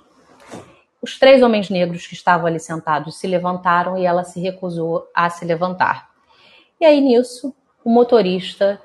Os 1.03 1.19
três 1.19 1.43
homens 1.43 1.69
negros 1.69 2.07
que 2.07 2.15
estavam 2.15 2.47
ali 2.47 2.61
sentados 2.61 3.19
se 3.19 3.27
levantaram 3.27 3.99
e 3.99 4.07
ela 4.07 4.23
se 4.23 4.41
recusou 4.41 5.09
a 5.13 5.29
se 5.29 5.45
levantar. 5.45 6.11
E 6.81 6.85
aí 6.85 7.01
nisso, 7.01 7.53
o 7.85 7.91
motorista 7.91 8.81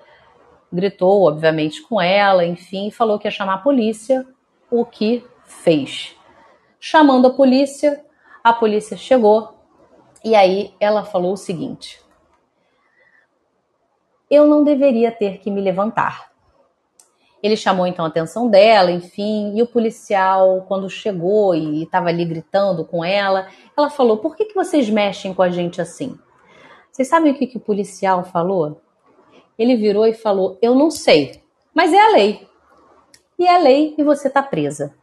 gritou, 0.74 1.28
obviamente, 1.28 1.84
com 1.84 2.02
ela, 2.02 2.44
enfim, 2.44 2.90
falou 2.90 3.20
que 3.20 3.28
ia 3.28 3.32
chamar 3.32 3.54
a 3.54 3.60
polícia, 3.60 4.26
o 4.72 4.84
que 4.84 5.24
fez. 5.46 6.16
Chamando 6.80 7.28
a 7.28 7.34
polícia, 7.34 8.04
a 8.44 8.52
polícia 8.52 8.98
chegou 8.98 9.56
e 10.24 10.36
aí 10.36 10.74
ela 10.80 11.06
falou 11.06 11.34
o 11.34 11.38
seguinte: 11.38 12.02
Eu 14.30 14.48
não 14.48 14.64
deveria 14.64 15.12
ter 15.12 15.38
que 15.38 15.52
me 15.52 15.62
levantar. 15.62 16.32
Ele 17.42 17.56
chamou 17.56 17.86
então 17.86 18.04
a 18.04 18.08
atenção 18.08 18.50
dela, 18.50 18.92
enfim, 18.92 19.56
e 19.56 19.62
o 19.62 19.68
policial, 19.68 20.66
quando 20.68 20.90
chegou 20.90 21.54
e 21.54 21.84
estava 21.84 22.10
ali 22.10 22.26
gritando 22.26 22.84
com 22.84 23.06
ela, 23.06 23.48
ela 23.78 23.90
falou: 23.90 24.18
Por 24.18 24.36
que, 24.36 24.46
que 24.46 24.56
vocês 24.56 24.90
mexem 24.90 25.34
com 25.34 25.42
a 25.42 25.50
gente 25.50 25.80
assim? 25.80 26.18
Vocês 26.92 27.08
sabem 27.08 27.32
o 27.32 27.36
que, 27.36 27.46
que 27.46 27.58
o 27.58 27.62
policial 27.62 28.24
falou? 28.24 28.82
Ele 29.58 29.76
virou 29.76 30.06
e 30.08 30.14
falou: 30.14 30.58
Eu 30.62 30.74
não 30.74 30.90
sei, 30.90 31.42
mas 31.74 31.94
é 31.94 32.00
a 32.00 32.10
lei. 32.10 32.48
E 33.38 33.46
é 33.46 33.56
a 33.56 33.60
lei 33.60 33.94
e 33.98 34.04
você 34.04 34.28
está 34.30 34.42
presa. 34.42 34.96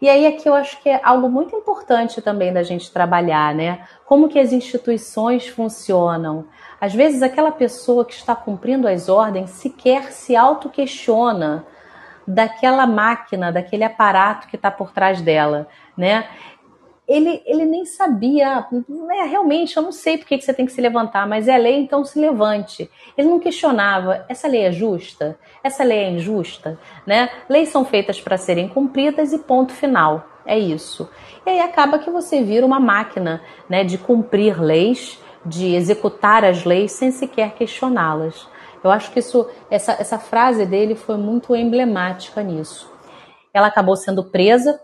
E 0.00 0.08
aí 0.08 0.26
aqui 0.26 0.48
eu 0.48 0.54
acho 0.54 0.80
que 0.80 0.88
é 0.88 1.00
algo 1.02 1.28
muito 1.28 1.54
importante 1.54 2.20
também 2.20 2.52
da 2.52 2.62
gente 2.62 2.90
trabalhar, 2.90 3.54
né? 3.54 3.80
Como 4.04 4.28
que 4.28 4.38
as 4.38 4.52
instituições 4.52 5.48
funcionam. 5.48 6.46
Às 6.80 6.94
vezes 6.94 7.22
aquela 7.22 7.52
pessoa 7.52 8.04
que 8.04 8.14
está 8.14 8.34
cumprindo 8.34 8.88
as 8.88 9.08
ordens 9.08 9.50
sequer 9.50 10.12
se 10.12 10.36
auto-questiona 10.36 11.64
daquela 12.26 12.86
máquina, 12.86 13.50
daquele 13.50 13.84
aparato 13.84 14.48
que 14.48 14.56
está 14.56 14.70
por 14.70 14.92
trás 14.92 15.22
dela, 15.22 15.66
né? 15.96 16.28
Ele, 17.08 17.42
ele 17.46 17.64
nem 17.64 17.86
sabia, 17.86 18.66
né, 18.70 19.22
realmente, 19.30 19.76
eu 19.76 19.82
não 19.82 19.92
sei 19.92 20.18
por 20.18 20.26
que 20.26 20.38
você 20.38 20.52
tem 20.52 20.66
que 20.66 20.72
se 20.72 20.80
levantar, 20.80 21.26
mas 21.26 21.48
é 21.48 21.56
lei, 21.56 21.80
então 21.80 22.04
se 22.04 22.18
levante. 22.18 22.90
Ele 23.16 23.28
não 23.28 23.40
questionava, 23.40 24.26
essa 24.28 24.46
lei 24.46 24.64
é 24.64 24.72
justa? 24.72 25.38
Essa 25.64 25.82
lei 25.82 26.00
é 26.00 26.10
injusta? 26.10 26.78
Né? 27.06 27.30
Leis 27.48 27.70
são 27.70 27.82
feitas 27.84 28.20
para 28.20 28.36
serem 28.36 28.68
cumpridas 28.68 29.32
e 29.32 29.38
ponto 29.38 29.72
final. 29.72 30.26
É 30.44 30.58
isso. 30.58 31.08
E 31.46 31.50
aí 31.50 31.60
acaba 31.60 31.98
que 31.98 32.10
você 32.10 32.42
vira 32.42 32.64
uma 32.64 32.78
máquina 32.78 33.42
né, 33.68 33.84
de 33.84 33.96
cumprir 33.96 34.60
leis, 34.60 35.18
de 35.44 35.74
executar 35.74 36.44
as 36.44 36.64
leis 36.64 36.92
sem 36.92 37.10
sequer 37.10 37.54
questioná-las. 37.54 38.48
Eu 38.82 38.90
acho 38.90 39.10
que 39.10 39.18
isso, 39.18 39.48
essa, 39.70 39.92
essa 39.92 40.18
frase 40.18 40.64
dele 40.64 40.94
foi 40.94 41.16
muito 41.16 41.54
emblemática 41.56 42.42
nisso. 42.42 42.90
Ela 43.52 43.66
acabou 43.66 43.96
sendo 43.96 44.24
presa, 44.24 44.80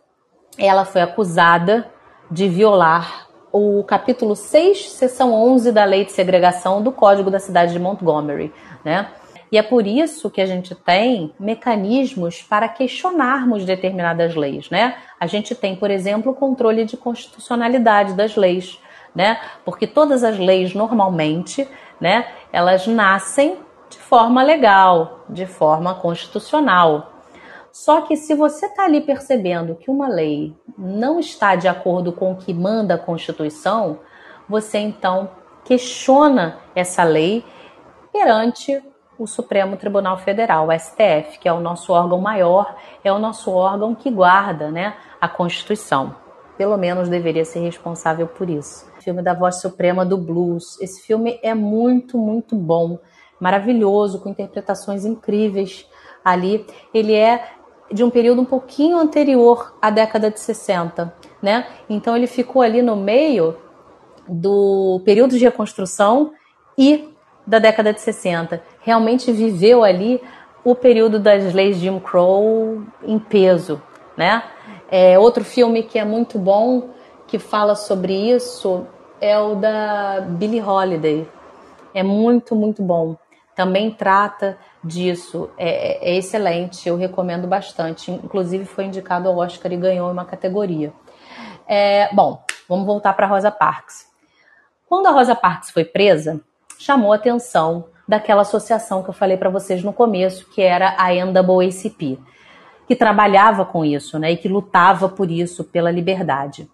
ela 0.59 0.85
foi 0.85 1.01
acusada 1.01 1.91
de 2.31 2.49
violar 2.49 3.29
o 3.53 3.85
capítulo 3.85 4.35
6, 4.35 4.91
seção 4.91 5.33
11 5.33 5.71
da 5.71 5.85
Lei 5.85 6.05
de 6.05 6.13
Segregação 6.13 6.83
do 6.83 6.91
Código 6.91 7.31
da 7.31 7.39
Cidade 7.39 7.73
de 7.73 7.79
Montgomery, 7.79 8.53
né? 8.85 9.09
E 9.53 9.57
é 9.57 9.63
por 9.63 9.87
isso 9.87 10.29
que 10.29 10.41
a 10.41 10.47
gente 10.47 10.75
tem 10.75 11.33
mecanismos 11.39 12.43
para 12.43 12.69
questionarmos 12.69 13.65
determinadas 13.65 14.35
leis, 14.35 14.69
né? 14.71 14.97
A 15.21 15.29
gente 15.29 15.55
tem, 15.55 15.77
por 15.77 15.91
exemplo, 15.91 16.33
o 16.33 16.35
controle 16.35 16.85
de 16.85 16.97
constitucionalidade 16.97 18.15
das 18.15 18.35
leis, 18.35 18.81
né? 19.15 19.39
Porque 19.65 19.87
todas 19.87 20.25
as 20.25 20.37
leis 20.37 20.75
normalmente, 20.75 21.69
né, 22.01 22.27
elas 22.53 22.89
nascem 22.89 23.59
de 23.89 23.99
forma 23.99 24.43
legal, 24.43 25.21
de 25.29 25.47
forma 25.47 25.95
constitucional, 25.95 27.14
só 27.75 28.03
que 28.03 28.17
se 28.17 28.37
você 28.37 28.67
está 28.67 28.85
ali 28.85 29.01
percebendo 29.01 29.75
que 29.75 29.91
uma 29.91 30.07
lei 30.07 30.57
não 30.79 31.19
está 31.19 31.57
de 31.57 31.67
acordo 31.67 32.13
com 32.13 32.31
o 32.31 32.37
que 32.37 32.55
manda 32.55 32.95
a 32.95 32.99
Constituição, 32.99 33.99
você 34.49 34.79
então 34.79 35.29
questiona 35.65 36.61
essa 36.73 37.03
lei 37.03 37.45
perante 38.13 38.81
o 39.19 39.27
Supremo 39.27 39.77
Tribunal 39.77 40.17
Federal, 40.19 40.69
o 40.69 40.73
STF, 40.73 41.41
que 41.41 41.49
é 41.49 41.53
o 41.53 41.59
nosso 41.59 41.93
órgão 41.93 42.21
maior, 42.21 42.77
é 43.03 43.13
o 43.13 43.19
nosso 43.19 43.51
órgão 43.51 43.93
que 43.93 44.09
guarda 44.09 44.71
né, 44.71 44.95
a 45.21 45.27
Constituição. 45.27 46.15
Pelo 46.57 46.77
menos 46.77 47.09
deveria 47.09 47.45
ser 47.45 47.59
responsável 47.59 48.29
por 48.29 48.49
isso. 48.49 48.89
Filme 49.01 49.21
da 49.21 49.35
Voz 49.35 49.61
Suprema 49.61 50.07
do 50.07 50.17
Blues. 50.17 50.81
Esse 50.81 51.03
filme 51.05 51.41
é 51.43 51.53
muito, 51.55 52.17
muito 52.19 52.55
bom, 52.55 53.01
maravilhoso, 53.41 54.21
com 54.21 54.29
interpretações 54.29 55.05
incríveis 55.05 55.89
ali, 56.25 56.65
ele 56.95 57.15
é 57.15 57.45
de 57.93 58.03
um 58.03 58.11
período 58.11 58.41
um 58.41 58.45
pouquinho 58.45 58.99
anterior 58.99 59.75
à 59.81 59.91
década 59.91 60.31
de 60.31 60.41
60, 60.41 61.15
né? 61.43 61.67
Então 61.89 62.17
ele 62.17 62.27
ficou 62.27 62.63
ali 62.63 62.83
no 62.83 62.97
meio 62.97 63.57
do 64.29 65.01
período 65.05 65.39
de 65.39 65.45
reconstrução 65.45 66.33
e 66.77 67.09
da 67.47 67.59
década 67.59 67.93
de 67.93 68.01
60. 68.01 68.63
Realmente 68.81 69.31
viveu 69.31 69.85
ali 69.85 70.21
o 70.65 70.75
período 70.75 71.19
das 71.19 71.53
leis 71.53 71.77
Jim 71.77 72.01
Crow 72.01 72.83
em 73.03 73.19
peso, 73.19 73.81
né? 74.17 74.43
É, 74.91 75.19
outro 75.19 75.45
filme 75.45 75.83
que 75.83 75.99
é 75.99 76.05
muito 76.05 76.39
bom, 76.39 76.91
que 77.27 77.39
fala 77.39 77.75
sobre 77.75 78.15
isso, 78.31 78.87
é 79.21 79.39
o 79.39 79.55
da 79.55 80.21
Billie 80.21 80.63
Holiday. 80.63 81.29
É 81.93 82.03
muito, 82.03 82.57
muito 82.57 82.83
bom. 82.83 83.17
Também 83.55 83.91
trata 83.91 84.59
disso. 84.85 85.51
É, 85.57 86.13
é, 86.13 86.17
excelente, 86.17 86.89
eu 86.89 86.97
recomendo 86.97 87.47
bastante. 87.47 88.11
Inclusive 88.11 88.65
foi 88.65 88.85
indicado 88.85 89.29
ao 89.29 89.37
Oscar 89.39 89.73
e 89.73 89.77
ganhou 89.77 90.11
uma 90.11 90.25
categoria. 90.25 90.93
É, 91.67 92.15
bom, 92.15 92.43
vamos 92.69 92.87
voltar 92.87 93.15
para 93.15 93.27
Rosa 93.27 93.51
Parks. 93.51 94.07
Quando 94.87 95.07
a 95.07 95.11
Rosa 95.11 95.35
Parks 95.35 95.71
foi 95.71 95.85
presa, 95.85 96.41
chamou 96.79 97.13
a 97.13 97.17
atenção 97.17 97.87
daquela 98.07 98.43
associação 98.43 99.03
que 99.03 99.09
eu 99.09 99.15
falei 99.15 99.37
para 99.37 99.49
vocês 99.49 99.83
no 99.83 99.93
começo, 99.93 100.49
que 100.51 100.61
era 100.61 100.95
a 100.99 101.09
NAACP, 101.13 102.21
que 102.87 102.95
trabalhava 102.95 103.65
com 103.65 103.83
isso, 103.83 104.19
né, 104.19 104.33
e 104.33 104.37
que 104.37 104.47
lutava 104.47 105.09
por 105.09 105.31
isso, 105.31 105.65
pela 105.65 105.91
liberdade. 105.91 106.69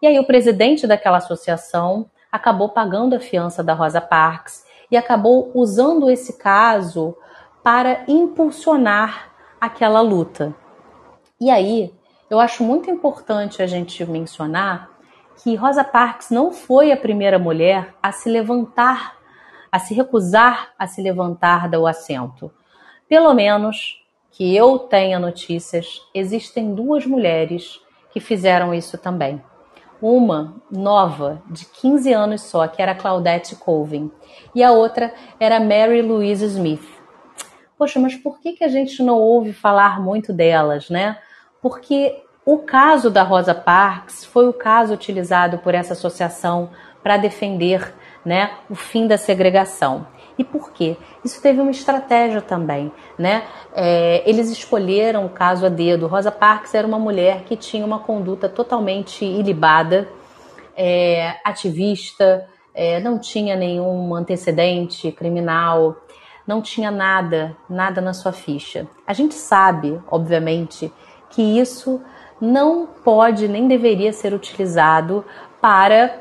E 0.00 0.06
aí 0.06 0.18
o 0.18 0.26
presidente 0.26 0.86
daquela 0.86 1.18
associação 1.18 2.06
acabou 2.32 2.70
pagando 2.70 3.14
a 3.14 3.20
fiança 3.20 3.62
da 3.62 3.74
Rosa 3.74 4.00
Parks 4.00 4.64
e 4.90 4.96
acabou 4.96 5.50
usando 5.54 6.10
esse 6.10 6.38
caso 6.38 7.16
para 7.64 8.04
impulsionar 8.06 9.32
aquela 9.58 10.02
luta. 10.02 10.54
E 11.40 11.50
aí, 11.50 11.92
eu 12.30 12.38
acho 12.38 12.62
muito 12.62 12.90
importante 12.90 13.62
a 13.62 13.66
gente 13.66 14.04
mencionar 14.04 14.90
que 15.42 15.56
Rosa 15.56 15.82
Parks 15.82 16.30
não 16.30 16.52
foi 16.52 16.92
a 16.92 16.96
primeira 16.96 17.38
mulher 17.38 17.94
a 18.02 18.12
se 18.12 18.28
levantar 18.28 19.14
a 19.72 19.78
se 19.80 19.92
recusar 19.92 20.72
a 20.78 20.86
se 20.86 21.02
levantar 21.02 21.68
do 21.68 21.84
assento. 21.84 22.48
Pelo 23.08 23.34
menos 23.34 24.00
que 24.30 24.54
eu 24.54 24.78
tenha 24.78 25.18
notícias, 25.18 26.00
existem 26.14 26.72
duas 26.72 27.04
mulheres 27.04 27.80
que 28.12 28.20
fizeram 28.20 28.72
isso 28.72 28.96
também. 28.96 29.42
Uma 30.00 30.62
nova, 30.70 31.42
de 31.50 31.64
15 31.66 32.12
anos 32.12 32.42
só, 32.42 32.68
que 32.68 32.80
era 32.80 32.94
Claudette 32.94 33.56
Colvin, 33.56 34.12
e 34.54 34.62
a 34.62 34.70
outra 34.70 35.12
era 35.40 35.58
Mary 35.58 36.02
Louise 36.02 36.44
Smith. 36.44 36.93
Poxa, 37.76 37.98
mas 37.98 38.14
por 38.14 38.40
que, 38.40 38.52
que 38.52 38.64
a 38.64 38.68
gente 38.68 39.02
não 39.02 39.18
ouve 39.18 39.52
falar 39.52 40.00
muito 40.00 40.32
delas, 40.32 40.88
né? 40.88 41.18
Porque 41.60 42.22
o 42.46 42.58
caso 42.58 43.10
da 43.10 43.22
Rosa 43.22 43.54
Parks 43.54 44.24
foi 44.24 44.48
o 44.48 44.52
caso 44.52 44.92
utilizado 44.92 45.58
por 45.58 45.74
essa 45.74 45.94
associação 45.94 46.70
para 47.02 47.16
defender 47.16 47.94
né, 48.24 48.52
o 48.70 48.74
fim 48.74 49.06
da 49.06 49.18
segregação. 49.18 50.06
E 50.36 50.42
por 50.42 50.72
quê? 50.72 50.96
Isso 51.24 51.40
teve 51.40 51.60
uma 51.60 51.70
estratégia 51.70 52.42
também, 52.42 52.90
né? 53.16 53.44
É, 53.74 54.22
eles 54.28 54.50
escolheram 54.50 55.26
o 55.26 55.28
caso 55.28 55.64
a 55.64 55.68
dedo. 55.68 56.08
Rosa 56.08 56.32
Parks 56.32 56.74
era 56.74 56.86
uma 56.86 56.98
mulher 56.98 57.44
que 57.44 57.56
tinha 57.56 57.86
uma 57.86 58.00
conduta 58.00 58.48
totalmente 58.48 59.24
ilibada, 59.24 60.08
é, 60.76 61.36
ativista, 61.44 62.48
é, 62.74 62.98
não 62.98 63.18
tinha 63.18 63.54
nenhum 63.54 64.12
antecedente 64.14 65.12
criminal, 65.12 65.96
não 66.46 66.60
tinha 66.60 66.90
nada, 66.90 67.56
nada 67.68 68.00
na 68.00 68.12
sua 68.12 68.32
ficha. 68.32 68.86
A 69.06 69.12
gente 69.12 69.34
sabe, 69.34 70.00
obviamente, 70.10 70.92
que 71.30 71.42
isso 71.42 72.00
não 72.40 72.86
pode 72.86 73.48
nem 73.48 73.66
deveria 73.66 74.12
ser 74.12 74.34
utilizado 74.34 75.24
para 75.60 76.18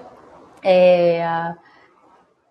é, 0.63 1.23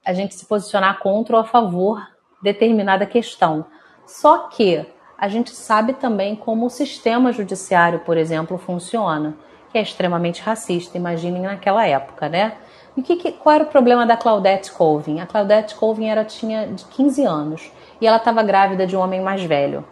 a 0.04 0.12
gente 0.12 0.34
se 0.34 0.46
posicionar 0.46 0.98
contra 0.98 1.36
ou 1.36 1.42
a 1.42 1.44
favor 1.44 1.98
de 2.42 2.52
determinada 2.52 3.06
questão. 3.06 3.64
Só 4.06 4.48
que 4.48 4.84
a 5.16 5.28
gente 5.28 5.50
sabe 5.50 5.94
também 5.94 6.34
como 6.34 6.66
o 6.66 6.70
sistema 6.70 7.32
judiciário, 7.32 8.00
por 8.00 8.16
exemplo, 8.16 8.58
funciona, 8.58 9.36
que 9.70 9.78
é 9.78 9.82
extremamente 9.82 10.42
racista, 10.42 10.98
imaginem 10.98 11.42
naquela 11.42 11.86
época, 11.86 12.28
né? 12.28 12.56
E 12.96 13.02
que, 13.02 13.16
que, 13.16 13.32
qual 13.32 13.54
era 13.54 13.64
o 13.64 13.68
problema 13.68 14.04
da 14.04 14.16
Claudette 14.16 14.70
Colvin? 14.72 15.20
A 15.20 15.26
Claudette 15.26 15.74
Colvin 15.74 16.08
era, 16.08 16.24
tinha 16.24 16.66
de 16.66 16.84
15 16.84 17.24
anos 17.24 17.72
e 18.00 18.06
ela 18.06 18.18
estava 18.18 18.42
grávida 18.42 18.86
de 18.86 18.96
um 18.96 19.00
homem 19.00 19.20
mais 19.20 19.42
velho. 19.42 19.84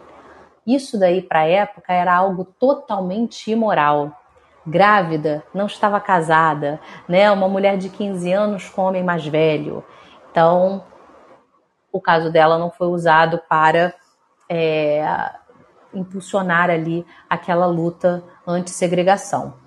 Isso 0.65 0.99
daí, 0.99 1.21
para 1.21 1.39
a 1.39 1.47
época, 1.47 1.91
era 1.91 2.15
algo 2.15 2.45
totalmente 2.45 3.49
imoral. 3.49 4.11
Grávida, 4.65 5.43
não 5.53 5.65
estava 5.65 5.99
casada, 5.99 6.79
né? 7.07 7.31
Uma 7.31 7.49
mulher 7.49 7.77
de 7.77 7.89
15 7.89 8.31
anos 8.31 8.69
com 8.69 8.83
um 8.83 8.85
homem 8.85 9.03
mais 9.03 9.25
velho. 9.25 9.83
Então, 10.29 10.83
o 11.91 11.99
caso 11.99 12.31
dela 12.31 12.59
não 12.59 12.69
foi 12.69 12.87
usado 12.87 13.41
para 13.49 13.93
é, 14.47 15.03
impulsionar 15.93 16.69
ali 16.69 17.05
aquela 17.27 17.65
luta 17.65 18.23
anti-segregação. 18.45 19.60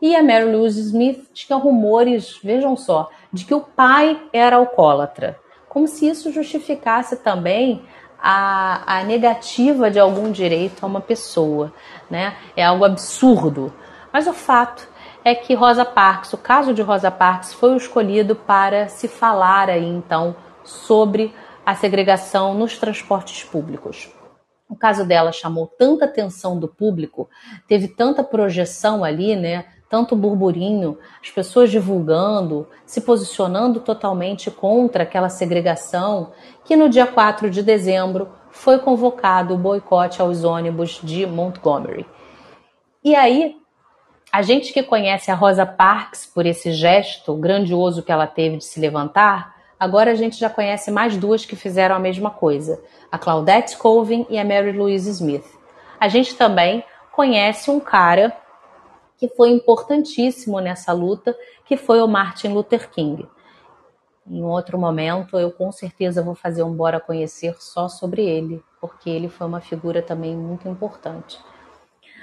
E 0.00 0.14
a 0.14 0.22
Mary 0.22 0.52
Louise 0.52 0.80
Smith 0.80 1.28
tinha 1.32 1.58
rumores, 1.58 2.38
vejam 2.42 2.76
só, 2.76 3.08
de 3.32 3.44
que 3.44 3.54
o 3.54 3.60
pai 3.60 4.20
era 4.32 4.56
alcoólatra, 4.56 5.38
como 5.68 5.88
se 5.88 6.08
isso 6.08 6.30
justificasse 6.30 7.16
também 7.16 7.82
a, 8.18 8.98
a 8.98 9.04
negativa 9.04 9.90
de 9.90 9.98
algum 9.98 10.30
direito 10.30 10.84
a 10.84 10.86
uma 10.86 11.00
pessoa, 11.00 11.72
né? 12.10 12.36
É 12.56 12.64
algo 12.64 12.84
absurdo. 12.84 13.72
Mas 14.12 14.26
o 14.26 14.32
fato 14.32 14.88
é 15.24 15.34
que 15.34 15.54
Rosa 15.54 15.84
Parks, 15.84 16.32
o 16.32 16.38
caso 16.38 16.72
de 16.72 16.82
Rosa 16.82 17.10
Parks 17.10 17.52
foi 17.52 17.72
o 17.72 17.76
escolhido 17.76 18.36
para 18.36 18.88
se 18.88 19.08
falar 19.08 19.68
aí 19.68 19.86
então 19.86 20.36
sobre 20.64 21.34
a 21.64 21.74
segregação 21.74 22.54
nos 22.54 22.78
transportes 22.78 23.42
públicos. 23.44 24.08
O 24.68 24.76
caso 24.76 25.04
dela 25.04 25.32
chamou 25.32 25.66
tanta 25.66 26.04
atenção 26.04 26.58
do 26.58 26.68
público, 26.68 27.28
teve 27.68 27.88
tanta 27.88 28.22
projeção 28.24 29.04
ali, 29.04 29.36
né? 29.36 29.64
Tanto 29.88 30.16
burburinho, 30.16 30.98
as 31.22 31.30
pessoas 31.30 31.70
divulgando, 31.70 32.68
se 32.84 33.00
posicionando 33.00 33.78
totalmente 33.80 34.50
contra 34.50 35.04
aquela 35.04 35.28
segregação, 35.28 36.32
que 36.64 36.74
no 36.74 36.88
dia 36.88 37.06
4 37.06 37.48
de 37.48 37.62
dezembro 37.62 38.28
foi 38.50 38.78
convocado 38.78 39.54
o 39.54 39.58
boicote 39.58 40.20
aos 40.20 40.42
ônibus 40.42 41.00
de 41.02 41.24
Montgomery. 41.24 42.04
E 43.04 43.14
aí, 43.14 43.56
a 44.32 44.42
gente 44.42 44.72
que 44.72 44.82
conhece 44.82 45.30
a 45.30 45.34
Rosa 45.34 45.64
Parks 45.64 46.26
por 46.26 46.44
esse 46.44 46.72
gesto 46.72 47.34
grandioso 47.36 48.02
que 48.02 48.10
ela 48.10 48.26
teve 48.26 48.56
de 48.56 48.64
se 48.64 48.80
levantar, 48.80 49.54
agora 49.78 50.10
a 50.10 50.14
gente 50.14 50.36
já 50.36 50.50
conhece 50.50 50.90
mais 50.90 51.16
duas 51.16 51.44
que 51.44 51.54
fizeram 51.54 51.94
a 51.94 52.00
mesma 52.00 52.30
coisa, 52.30 52.82
a 53.10 53.18
Claudette 53.18 53.76
Colvin 53.76 54.26
e 54.28 54.36
a 54.36 54.44
Mary 54.44 54.72
Louise 54.72 55.08
Smith. 55.10 55.46
A 56.00 56.08
gente 56.08 56.34
também 56.34 56.82
conhece 57.12 57.70
um 57.70 57.78
cara 57.78 58.36
que 59.16 59.28
foi 59.28 59.50
importantíssimo 59.50 60.60
nessa 60.60 60.92
luta, 60.92 61.36
que 61.64 61.76
foi 61.76 62.00
o 62.00 62.08
Martin 62.08 62.48
Luther 62.48 62.90
King. 62.90 63.26
Em 64.28 64.42
outro 64.42 64.78
momento, 64.78 65.38
eu 65.38 65.52
com 65.52 65.70
certeza 65.70 66.22
vou 66.22 66.34
fazer 66.34 66.62
um 66.62 66.72
Bora 66.72 66.98
Conhecer 66.98 67.54
só 67.60 67.88
sobre 67.88 68.24
ele, 68.24 68.62
porque 68.80 69.08
ele 69.08 69.28
foi 69.28 69.46
uma 69.46 69.60
figura 69.60 70.02
também 70.02 70.36
muito 70.36 70.68
importante. 70.68 71.38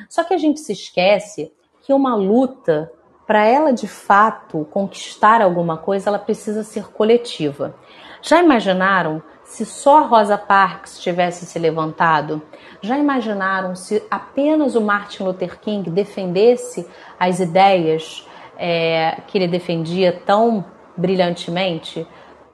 Só 0.10 0.24
que 0.24 0.34
a 0.34 0.38
gente 0.38 0.60
se 0.60 0.74
esquece 0.74 1.54
que 1.82 1.94
uma 1.94 2.16
luta, 2.16 2.92
para 3.26 3.46
ela 3.46 3.72
de 3.72 3.88
fato 3.88 4.66
conquistar 4.66 5.42
alguma 5.42 5.78
coisa, 5.78 6.10
ela 6.10 6.20
precisa 6.20 6.64
ser 6.64 6.92
coletiva. 6.92 7.76
Já 8.22 8.42
imaginaram 8.42 9.24
se 9.44 9.66
só 9.66 10.04
Rosa 10.04 10.38
Parks 10.38 11.00
tivesse 11.00 11.46
se 11.46 11.60
levantado? 11.60 12.42
Já 12.82 12.98
imaginaram 12.98 13.76
se 13.76 14.04
apenas 14.10 14.76
o 14.76 14.82
Martin 14.82 15.24
Luther 15.24 15.60
King 15.60 15.90
defendesse 15.90 16.88
as 17.20 17.40
ideias 17.40 18.28
é, 18.58 19.22
que 19.28 19.38
ele 19.38 19.48
defendia 19.48 20.22
tão 20.26 20.66
brilhantemente? 20.96 22.08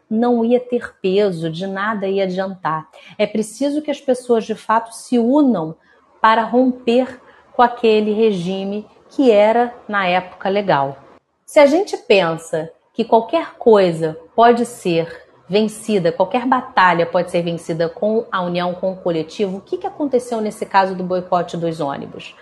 Não 0.10 0.44
ia 0.44 0.60
ter 0.60 0.96
peso, 1.02 1.50
de 1.50 1.68
nada 1.68 2.08
ia 2.08 2.24
adiantar. 2.24 2.88
É 3.18 3.28
preciso 3.28 3.82
que 3.82 3.92
as 3.92 4.02
pessoas 4.02 4.46
de 4.46 4.56
fato 4.56 4.94
se 4.94 5.20
unam 5.20 5.76
para 6.20 6.44
romper 6.44 7.20
com 7.54 7.62
aquele 7.62 8.14
regime 8.14 8.88
que 9.10 9.32
era 9.32 9.74
na 9.88 10.08
época 10.08 10.50
legal. 10.50 10.98
Se 11.46 11.60
a 11.60 11.66
gente 11.66 11.98
pensa 11.98 12.72
que 12.94 13.04
qualquer 13.04 13.56
coisa 13.56 14.18
pode 14.36 14.66
ser 14.66 15.29
vencida, 15.50 16.12
qualquer 16.12 16.46
batalha 16.46 17.06
pode 17.06 17.32
ser 17.32 17.42
vencida 17.42 17.90
com 17.90 18.26
a 18.32 18.42
união 18.42 18.76
com 18.76 18.92
o 18.94 18.98
coletivo, 18.98 19.58
o 19.58 19.62
que, 19.62 19.78
que 19.78 19.88
aconteceu 19.88 20.40
nesse 20.40 20.66
caso 20.66 20.96
do 20.96 21.04
boicote 21.04 21.58
dos 21.58 21.80
ônibus? 21.80 22.36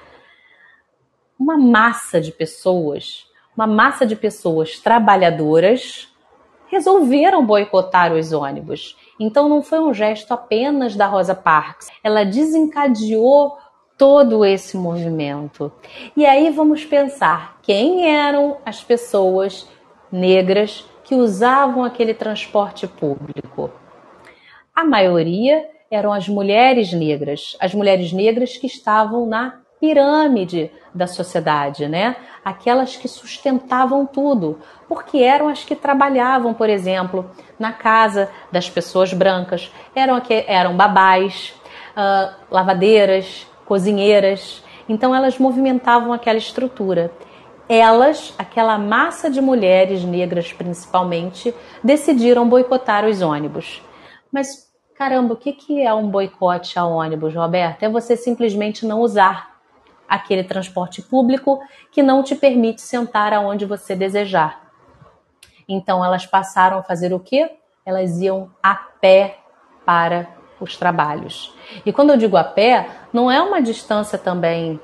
Uma 1.39 1.57
massa 1.57 2.19
de 2.19 2.31
pessoas, 2.31 3.25
uma 3.55 3.65
massa 3.65 4.05
de 4.05 4.15
pessoas 4.15 4.79
trabalhadoras, 4.79 6.13
resolveram 6.67 7.45
boicotar 7.45 8.11
os 8.11 8.33
ônibus. 8.33 8.97
Então 9.17 9.47
não 9.47 9.61
foi 9.61 9.79
um 9.79 9.93
gesto 9.93 10.33
apenas 10.33 10.95
da 10.95 11.07
Rosa 11.07 11.33
Parks, 11.33 11.87
ela 12.03 12.25
desencadeou 12.25 13.57
todo 13.97 14.43
esse 14.43 14.77
movimento. 14.77 15.71
E 16.15 16.25
aí 16.25 16.51
vamos 16.51 16.83
pensar 16.83 17.57
quem 17.63 18.13
eram 18.13 18.57
as 18.65 18.83
pessoas 18.83 19.67
negras 20.11 20.85
que 21.07 21.15
usavam 21.15 21.85
aquele 21.85 22.13
transporte 22.13 22.85
público. 22.85 23.71
A 24.75 24.83
maioria 24.83 25.65
eram 25.89 26.11
as 26.11 26.27
mulheres 26.27 26.91
negras, 26.91 27.55
as 27.61 27.73
mulheres 27.73 28.11
negras 28.11 28.57
que 28.57 28.67
estavam 28.67 29.25
na 29.25 29.61
pirâmide 29.79 30.69
da 30.93 31.07
sociedade, 31.07 31.87
né? 31.87 32.17
Aquelas 32.43 32.97
que 32.97 33.07
sustentavam 33.07 34.05
tudo, 34.05 34.59
porque 34.89 35.19
eram 35.19 35.47
as 35.47 35.63
que 35.63 35.77
trabalhavam, 35.77 36.53
por 36.53 36.69
exemplo, 36.69 37.31
na 37.57 37.71
casa 37.71 38.29
das 38.51 38.69
pessoas 38.69 39.13
brancas, 39.13 39.71
eram, 39.95 40.21
eram 40.45 40.75
babás, 40.75 41.53
uh, 41.95 42.35
lavadeiras, 42.51 43.47
cozinheiras. 43.63 44.61
Então 44.89 45.15
elas 45.15 45.37
movimentavam 45.37 46.11
aquela 46.11 46.37
estrutura. 46.37 47.13
Elas, 47.69 48.33
aquela 48.37 48.77
massa 48.77 49.29
de 49.29 49.41
mulheres 49.41 50.03
negras 50.03 50.53
principalmente, 50.53 51.53
decidiram 51.83 52.47
boicotar 52.47 53.05
os 53.05 53.21
ônibus. 53.21 53.81
Mas 54.31 54.67
caramba, 54.97 55.35
o 55.35 55.37
que 55.37 55.81
é 55.81 55.93
um 55.93 56.09
boicote 56.09 56.79
a 56.79 56.85
ônibus, 56.85 57.35
Roberto? 57.35 57.83
É 57.83 57.89
você 57.89 58.17
simplesmente 58.17 58.85
não 58.85 59.01
usar 59.01 59.57
aquele 60.09 60.43
transporte 60.43 61.01
público 61.01 61.61
que 61.91 62.01
não 62.01 62.23
te 62.23 62.35
permite 62.35 62.81
sentar 62.81 63.31
aonde 63.33 63.65
você 63.65 63.95
desejar. 63.95 64.67
Então 65.67 66.03
elas 66.03 66.25
passaram 66.25 66.79
a 66.79 66.83
fazer 66.83 67.13
o 67.13 67.19
quê? 67.19 67.51
Elas 67.85 68.19
iam 68.19 68.49
a 68.63 68.73
pé 68.73 69.37
para 69.85 70.27
os 70.59 70.75
trabalhos. 70.75 71.53
E 71.85 71.93
quando 71.93 72.11
eu 72.11 72.17
digo 72.17 72.35
a 72.35 72.43
pé, 72.43 72.89
não 73.13 73.29
é 73.29 73.41
uma 73.41 73.61
distância 73.61 74.17
também 74.17 74.79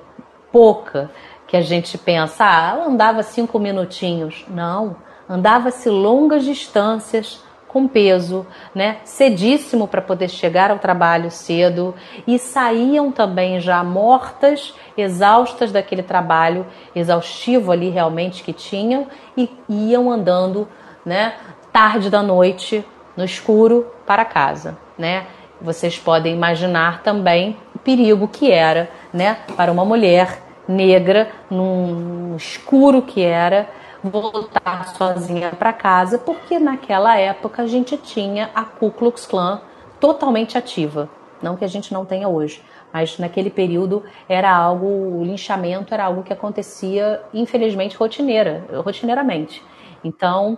pouca 0.52 1.10
que 1.54 1.58
a 1.58 1.62
gente 1.62 2.00
pensa, 2.00 2.44
ah, 2.44 2.72
ela 2.72 2.88
andava 2.88 3.22
cinco 3.22 3.60
minutinhos. 3.60 4.44
Não, 4.48 4.96
andava-se 5.30 5.88
longas 5.88 6.44
distâncias 6.44 7.44
com 7.68 7.88
peso, 7.88 8.44
né, 8.74 8.98
cedíssimo 9.04 9.88
para 9.88 10.02
poder 10.02 10.30
chegar 10.30 10.72
ao 10.72 10.80
trabalho 10.80 11.30
cedo 11.30 11.94
e 12.26 12.40
saíam 12.40 13.12
também 13.12 13.60
já 13.60 13.84
mortas, 13.84 14.74
exaustas 14.98 15.72
daquele 15.72 16.02
trabalho 16.02 16.66
exaustivo 16.96 17.72
ali 17.72 17.92
realmente 17.92 18.42
que 18.42 18.52
tinham 18.52 19.06
e 19.38 19.48
iam 19.70 20.12
andando, 20.12 20.68
né, 21.06 21.36
tarde 21.72 22.10
da 22.10 22.24
noite 22.24 22.84
no 23.16 23.24
escuro 23.24 23.94
para 24.08 24.26
casa, 24.26 24.76
né? 24.98 25.28
Vocês 25.62 26.00
podem 26.00 26.34
imaginar 26.34 27.04
também 27.04 27.56
o 27.76 27.78
perigo 27.78 28.28
que 28.28 28.52
era, 28.52 28.90
né, 29.14 29.38
para 29.56 29.72
uma 29.72 29.86
mulher 29.86 30.42
negra 30.68 31.32
num 31.50 32.36
escuro 32.36 33.02
que 33.02 33.22
era 33.22 33.70
voltar 34.04 34.96
sozinha 34.96 35.52
para 35.52 35.72
casa, 35.72 36.18
porque 36.18 36.60
naquela 36.60 37.18
época 37.18 37.64
a 37.64 37.68
gente 37.68 37.96
tinha 37.98 38.50
a 38.54 38.64
Ku 38.64 38.92
Klux 38.92 39.26
Klan 39.26 39.62
totalmente 40.00 40.58
ativa. 40.58 41.10
Não 41.42 41.56
que 41.56 41.66
a 41.66 41.70
gente 41.70 41.94
não 41.94 42.06
tenha 42.06 42.28
hoje, 42.28 42.62
mas 42.92 43.18
naquele 43.18 43.50
período 43.50 44.04
era 44.28 44.54
algo, 44.54 44.88
o 44.88 45.24
linchamento 45.24 45.94
era 45.94 46.06
algo 46.06 46.24
que 46.24 46.32
acontecia, 46.32 47.22
infelizmente, 47.34 47.98
rotineira, 47.98 48.66
rotineiramente. 48.84 49.64
Então, 50.04 50.58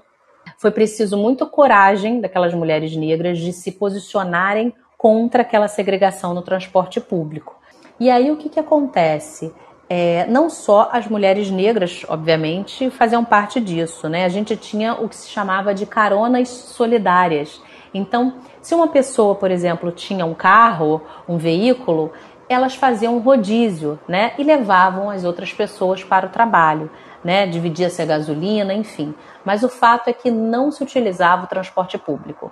foi 0.58 0.72
preciso 0.72 1.18
muita 1.18 1.46
coragem 1.46 2.22
daquelas 2.22 2.54
mulheres 2.54 2.96
negras 2.96 3.38
de 3.40 3.52
se 3.52 3.72
posicionarem 3.72 4.74
contra 4.98 5.42
aquela 5.42 5.68
segregação 5.68 6.34
no 6.34 6.42
transporte 6.42 7.00
público. 7.00 7.60
E 8.00 8.10
aí 8.10 8.32
o 8.32 8.38
que, 8.38 8.50
que 8.50 8.60
acontece? 8.60 9.54
É, 9.88 10.26
não 10.28 10.50
só 10.50 10.90
as 10.92 11.08
mulheres 11.08 11.52
negras, 11.52 12.04
obviamente, 12.08 12.90
faziam 12.90 13.24
parte 13.24 13.60
disso, 13.60 14.10
né? 14.10 14.26
A 14.26 14.30
gente 14.30 14.58
tinha 14.58 14.94
o 14.94 15.08
que 15.08 15.16
se 15.16 15.30
chamava 15.30 15.76
de 15.76 15.86
caronas 15.86 16.50
solidárias. 16.50 17.62
Então, 17.94 18.36
se 18.62 18.74
uma 18.74 18.88
pessoa, 18.88 19.36
por 19.36 19.52
exemplo, 19.52 19.92
tinha 19.92 20.26
um 20.26 20.34
carro, 20.34 21.02
um 21.30 21.38
veículo, 21.38 22.12
elas 22.50 22.76
faziam 22.76 23.16
um 23.16 23.20
rodízio, 23.20 24.00
né? 24.08 24.34
E 24.38 24.44
levavam 24.44 25.10
as 25.10 25.24
outras 25.24 25.54
pessoas 25.54 26.04
para 26.04 26.26
o 26.26 26.30
trabalho, 26.30 26.90
né? 27.24 27.46
Dividia-se 27.46 28.02
a 28.02 28.06
gasolina, 28.06 28.74
enfim. 28.74 29.14
Mas 29.44 29.64
o 29.64 29.70
fato 29.70 30.10
é 30.10 30.14
que 30.14 30.32
não 30.32 30.72
se 30.72 30.84
utilizava 30.84 31.46
o 31.46 31.48
transporte 31.48 31.98
público. 31.98 32.52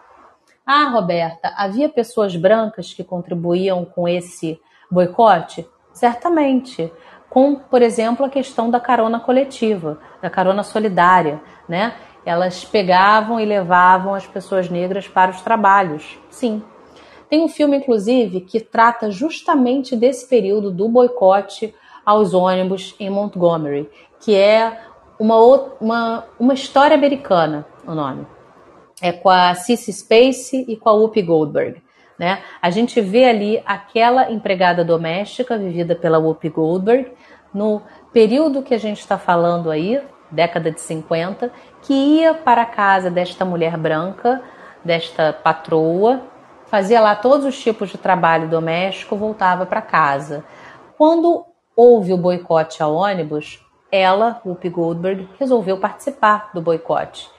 Ah, 0.65 0.89
Roberta, 0.89 1.53
havia 1.57 1.89
pessoas 1.89 2.35
brancas 2.35 2.93
que 2.93 3.03
contribuíam 3.03 3.83
com 3.83 4.07
esse 4.07 4.61
boicote? 4.89 5.67
Certamente 5.91 6.91
com, 7.33 7.55
por 7.55 7.81
exemplo, 7.81 8.23
a 8.23 8.29
questão 8.29 8.69
da 8.69 8.79
carona 8.79 9.19
coletiva, 9.19 9.97
da 10.21 10.29
carona 10.29 10.61
solidária, 10.61 11.41
né? 11.67 11.95
Elas 12.23 12.63
pegavam 12.63 13.39
e 13.39 13.45
levavam 13.45 14.13
as 14.13 14.27
pessoas 14.27 14.69
negras 14.69 15.07
para 15.07 15.31
os 15.31 15.41
trabalhos. 15.41 16.15
Sim. 16.29 16.61
Tem 17.27 17.41
um 17.41 17.47
filme, 17.47 17.75
inclusive, 17.75 18.41
que 18.41 18.59
trata 18.59 19.09
justamente 19.09 19.95
desse 19.95 20.29
período 20.29 20.69
do 20.69 20.87
boicote 20.87 21.73
aos 22.05 22.35
ônibus 22.35 22.95
em 22.99 23.09
Montgomery, 23.09 23.89
que 24.19 24.35
é 24.35 24.81
uma, 25.17 25.35
uma, 25.81 26.25
uma 26.39 26.53
história 26.53 26.95
americana, 26.95 27.65
o 27.83 27.95
nome. 27.95 28.27
É 29.01 29.11
com 29.11 29.31
a 29.31 29.55
Cissy 29.55 29.91
Spacey 29.91 30.65
e 30.67 30.77
com 30.77 30.87
a 30.87 30.93
Whoopi 30.93 31.23
Goldberg. 31.23 31.81
Né? 32.17 32.41
A 32.61 32.69
gente 32.69 33.01
vê 33.01 33.25
ali 33.25 33.61
aquela 33.65 34.31
empregada 34.31 34.83
doméstica 34.83 35.57
vivida 35.57 35.95
pela 35.95 36.19
Whoopi 36.19 36.49
Goldberg 36.49 37.11
no 37.53 37.81
período 38.11 38.63
que 38.63 38.73
a 38.73 38.79
gente 38.79 38.99
está 38.99 39.17
falando 39.17 39.69
aí, 39.69 40.01
década 40.29 40.71
de 40.71 40.81
50, 40.81 41.51
que 41.81 41.93
ia 41.93 42.33
para 42.33 42.63
a 42.63 42.67
casa 42.67 43.09
desta 43.09 43.45
mulher 43.45 43.77
branca, 43.77 44.41
desta 44.83 45.33
patroa, 45.33 46.21
fazia 46.65 46.99
lá 46.99 47.15
todos 47.15 47.45
os 47.45 47.61
tipos 47.61 47.89
de 47.89 47.97
trabalho 47.97 48.49
doméstico, 48.49 49.15
voltava 49.15 49.65
para 49.65 49.81
casa. 49.81 50.43
Quando 50.97 51.45
houve 51.75 52.13
o 52.13 52.17
boicote 52.17 52.81
a 52.81 52.87
ônibus, 52.87 53.63
ela, 53.91 54.41
Whoopi 54.43 54.69
Goldberg, 54.69 55.29
resolveu 55.39 55.77
participar 55.77 56.49
do 56.53 56.61
boicote. 56.61 57.29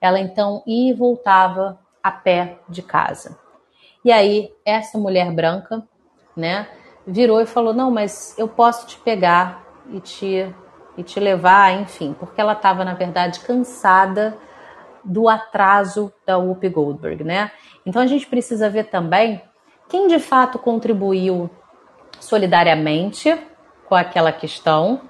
Ela 0.00 0.18
então 0.18 0.62
ia 0.66 0.90
e 0.90 0.94
voltava 0.94 1.78
a 2.02 2.10
pé 2.10 2.58
de 2.68 2.82
casa. 2.82 3.38
E 4.04 4.10
aí, 4.10 4.50
essa 4.64 4.98
mulher 4.98 5.30
branca, 5.32 5.82
né, 6.36 6.68
virou 7.06 7.40
e 7.40 7.46
falou: 7.46 7.74
Não, 7.74 7.90
mas 7.90 8.36
eu 8.38 8.48
posso 8.48 8.86
te 8.86 8.96
pegar 8.98 9.64
e 9.92 10.00
te, 10.00 10.54
e 10.96 11.02
te 11.02 11.20
levar, 11.20 11.80
enfim, 11.80 12.14
porque 12.18 12.40
ela 12.40 12.52
estava, 12.52 12.84
na 12.84 12.94
verdade, 12.94 13.40
cansada 13.40 14.36
do 15.04 15.28
atraso 15.28 16.12
da 16.26 16.36
Whoopi 16.38 16.68
Goldberg, 16.68 17.24
né? 17.24 17.50
Então 17.84 18.02
a 18.02 18.06
gente 18.06 18.26
precisa 18.26 18.68
ver 18.68 18.84
também 18.84 19.42
quem 19.88 20.06
de 20.06 20.18
fato 20.18 20.58
contribuiu 20.58 21.50
solidariamente 22.20 23.36
com 23.88 23.94
aquela 23.94 24.30
questão 24.30 25.00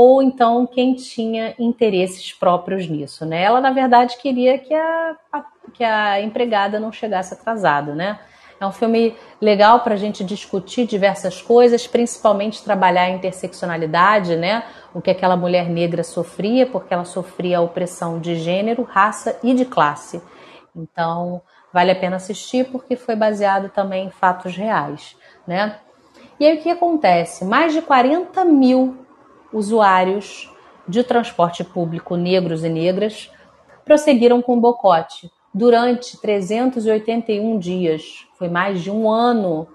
ou 0.00 0.22
então 0.22 0.64
quem 0.64 0.94
tinha 0.94 1.56
interesses 1.58 2.32
próprios 2.32 2.86
nisso, 2.88 3.26
né? 3.26 3.42
Ela 3.42 3.60
na 3.60 3.72
verdade 3.72 4.16
queria 4.16 4.56
que 4.56 4.72
a, 4.72 5.16
a 5.32 5.44
que 5.74 5.82
a 5.82 6.22
empregada 6.22 6.78
não 6.78 6.92
chegasse 6.92 7.34
atrasada, 7.34 7.96
né? 7.96 8.20
É 8.60 8.64
um 8.64 8.70
filme 8.70 9.16
legal 9.40 9.80
para 9.80 9.94
a 9.94 9.96
gente 9.96 10.22
discutir 10.22 10.86
diversas 10.86 11.42
coisas, 11.42 11.88
principalmente 11.88 12.62
trabalhar 12.62 13.02
a 13.02 13.10
interseccionalidade, 13.10 14.36
né? 14.36 14.62
O 14.94 15.02
que 15.02 15.10
aquela 15.10 15.36
mulher 15.36 15.68
negra 15.68 16.04
sofria, 16.04 16.64
porque 16.64 16.94
ela 16.94 17.04
sofria 17.04 17.58
a 17.58 17.60
opressão 17.60 18.20
de 18.20 18.36
gênero, 18.36 18.84
raça 18.84 19.36
e 19.42 19.52
de 19.52 19.64
classe. 19.64 20.22
Então, 20.76 21.42
vale 21.72 21.90
a 21.90 21.96
pena 21.96 22.16
assistir 22.16 22.66
porque 22.70 22.94
foi 22.94 23.16
baseado 23.16 23.68
também 23.68 24.06
em 24.06 24.10
fatos 24.10 24.54
reais, 24.54 25.16
né? 25.44 25.80
E 26.38 26.46
aí 26.46 26.56
o 26.56 26.62
que 26.62 26.70
acontece? 26.70 27.44
Mais 27.44 27.72
de 27.72 27.82
40 27.82 28.44
mil 28.44 29.07
usuários 29.52 30.50
de 30.86 31.02
transporte 31.02 31.62
público 31.62 32.16
negros 32.16 32.64
e 32.64 32.68
negras 32.68 33.30
prosseguiram 33.84 34.42
com 34.42 34.56
o 34.56 34.60
boicote 34.60 35.30
durante 35.52 36.20
381 36.20 37.58
dias. 37.58 38.26
Foi 38.38 38.48
mais 38.48 38.82
de 38.82 38.90
um 38.90 39.10
ano 39.10 39.66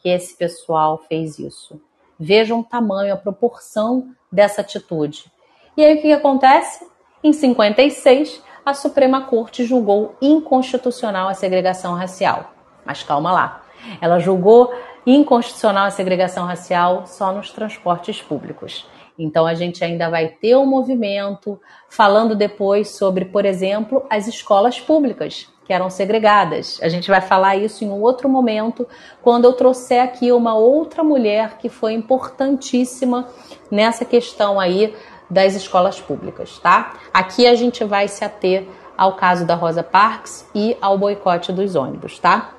que 0.00 0.08
esse 0.08 0.36
pessoal 0.36 0.98
fez 1.08 1.38
isso. 1.38 1.80
Vejam 2.18 2.60
o 2.60 2.64
tamanho, 2.64 3.14
a 3.14 3.16
proporção 3.16 4.14
dessa 4.30 4.60
atitude. 4.60 5.30
E 5.76 5.84
aí 5.84 5.98
o 5.98 6.02
que 6.02 6.12
acontece? 6.12 6.86
Em 7.22 7.32
56, 7.32 8.42
a 8.64 8.74
Suprema 8.74 9.22
Corte 9.22 9.64
julgou 9.64 10.14
inconstitucional 10.20 11.28
a 11.28 11.34
segregação 11.34 11.94
racial. 11.94 12.52
Mas 12.84 13.02
calma 13.02 13.32
lá. 13.32 13.62
Ela 14.00 14.18
julgou 14.18 14.72
inconstitucional 15.06 15.86
a 15.86 15.90
segregação 15.90 16.44
racial 16.44 17.06
só 17.06 17.32
nos 17.32 17.50
transportes 17.50 18.20
públicos. 18.22 18.86
Então 19.18 19.46
a 19.46 19.54
gente 19.54 19.84
ainda 19.84 20.08
vai 20.08 20.28
ter 20.28 20.56
um 20.56 20.66
movimento 20.66 21.60
falando 21.88 22.34
depois 22.34 22.90
sobre, 22.90 23.26
por 23.26 23.44
exemplo, 23.44 24.04
as 24.08 24.26
escolas 24.26 24.80
públicas 24.80 25.48
que 25.64 25.72
eram 25.72 25.88
segregadas. 25.88 26.80
A 26.82 26.88
gente 26.88 27.08
vai 27.08 27.20
falar 27.20 27.56
isso 27.56 27.84
em 27.84 27.88
um 27.88 28.00
outro 28.00 28.28
momento, 28.28 28.86
quando 29.22 29.44
eu 29.44 29.52
trouxer 29.52 30.02
aqui 30.02 30.32
uma 30.32 30.54
outra 30.54 31.04
mulher 31.04 31.56
que 31.58 31.68
foi 31.68 31.92
importantíssima 31.92 33.28
nessa 33.70 34.04
questão 34.04 34.58
aí 34.58 34.94
das 35.30 35.54
escolas 35.54 36.00
públicas, 36.00 36.58
tá? 36.58 36.94
Aqui 37.12 37.46
a 37.46 37.54
gente 37.54 37.84
vai 37.84 38.08
se 38.08 38.24
ater 38.24 38.66
ao 38.96 39.14
caso 39.14 39.46
da 39.46 39.54
Rosa 39.54 39.82
Parks 39.82 40.46
e 40.54 40.76
ao 40.80 40.98
boicote 40.98 41.52
dos 41.52 41.74
ônibus, 41.74 42.18
tá? 42.18 42.54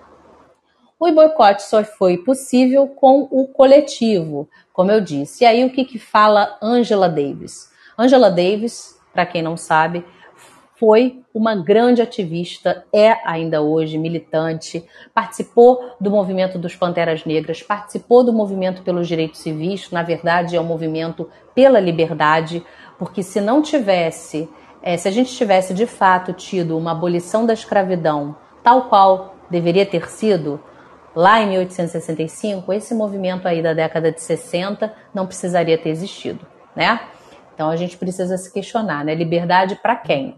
O 1.00 1.12
boicote 1.12 1.64
só 1.64 1.84
foi 1.84 2.18
possível 2.18 2.88
com 2.88 3.28
o 3.30 3.48
coletivo, 3.48 4.48
como 4.72 4.92
eu 4.92 5.02
disse. 5.02 5.44
E 5.44 5.48
aí 5.48 5.66
o 5.66 5.70
que, 5.70 5.84
que 5.84 6.00
fala 6.00 6.58
Angela 6.62 7.10
Davis? 7.10 7.72
Angela 7.98 8.32
Davis, 8.32 8.98
para 9.14 9.26
quem 9.26 9.42
não 9.42 9.58
sabe, 9.58 10.06
foi 10.80 11.24
uma 11.34 11.56
grande 11.56 12.02
ativista, 12.02 12.86
é 12.92 13.16
ainda 13.26 13.62
hoje 13.62 13.98
militante, 13.98 14.84
participou 15.14 15.96
do 16.00 16.10
movimento 16.10 16.58
dos 16.58 16.76
Panteras 16.76 17.24
Negras, 17.26 17.62
participou 17.62 18.24
do 18.24 18.34
movimento 18.34 18.82
pelos 18.82 19.08
direitos 19.08 19.40
civis, 19.40 19.90
na 19.92 20.04
verdade 20.04 20.56
é 20.56 20.62
um 20.62 20.66
movimento 20.66 21.30
pela 21.56 21.80
liberdade, 21.80 22.64
porque 23.00 23.24
se 23.24 23.40
não 23.40 23.62
tivesse, 23.62 24.50
é, 24.82 24.98
se 24.98 25.08
a 25.08 25.12
gente 25.12 25.34
tivesse 25.34 25.74
de 25.74 25.86
fato 25.86 26.34
tido 26.34 26.78
uma 26.78 26.92
abolição 26.92 27.46
da 27.46 27.54
escravidão, 27.54 28.36
tal 28.62 28.90
qual 28.90 29.36
deveria 29.50 29.86
ter 29.86 30.10
sido, 30.10 30.60
lá 31.16 31.42
em 31.42 31.50
1865, 31.50 32.72
esse 32.74 32.94
movimento 32.94 33.48
aí 33.48 33.62
da 33.62 33.74
década 33.74 34.12
de 34.12 34.22
60 34.22 34.94
não 35.14 35.26
precisaria 35.26 35.78
ter 35.78 35.90
existido, 35.90 36.46
né? 36.76 37.00
Então 37.54 37.70
a 37.70 37.76
gente 37.76 37.98
precisa 37.98 38.38
se 38.38 38.52
questionar, 38.52 39.06
né? 39.06 39.14
Liberdade 39.14 39.76
para 39.76 39.96
quem? 39.96 40.38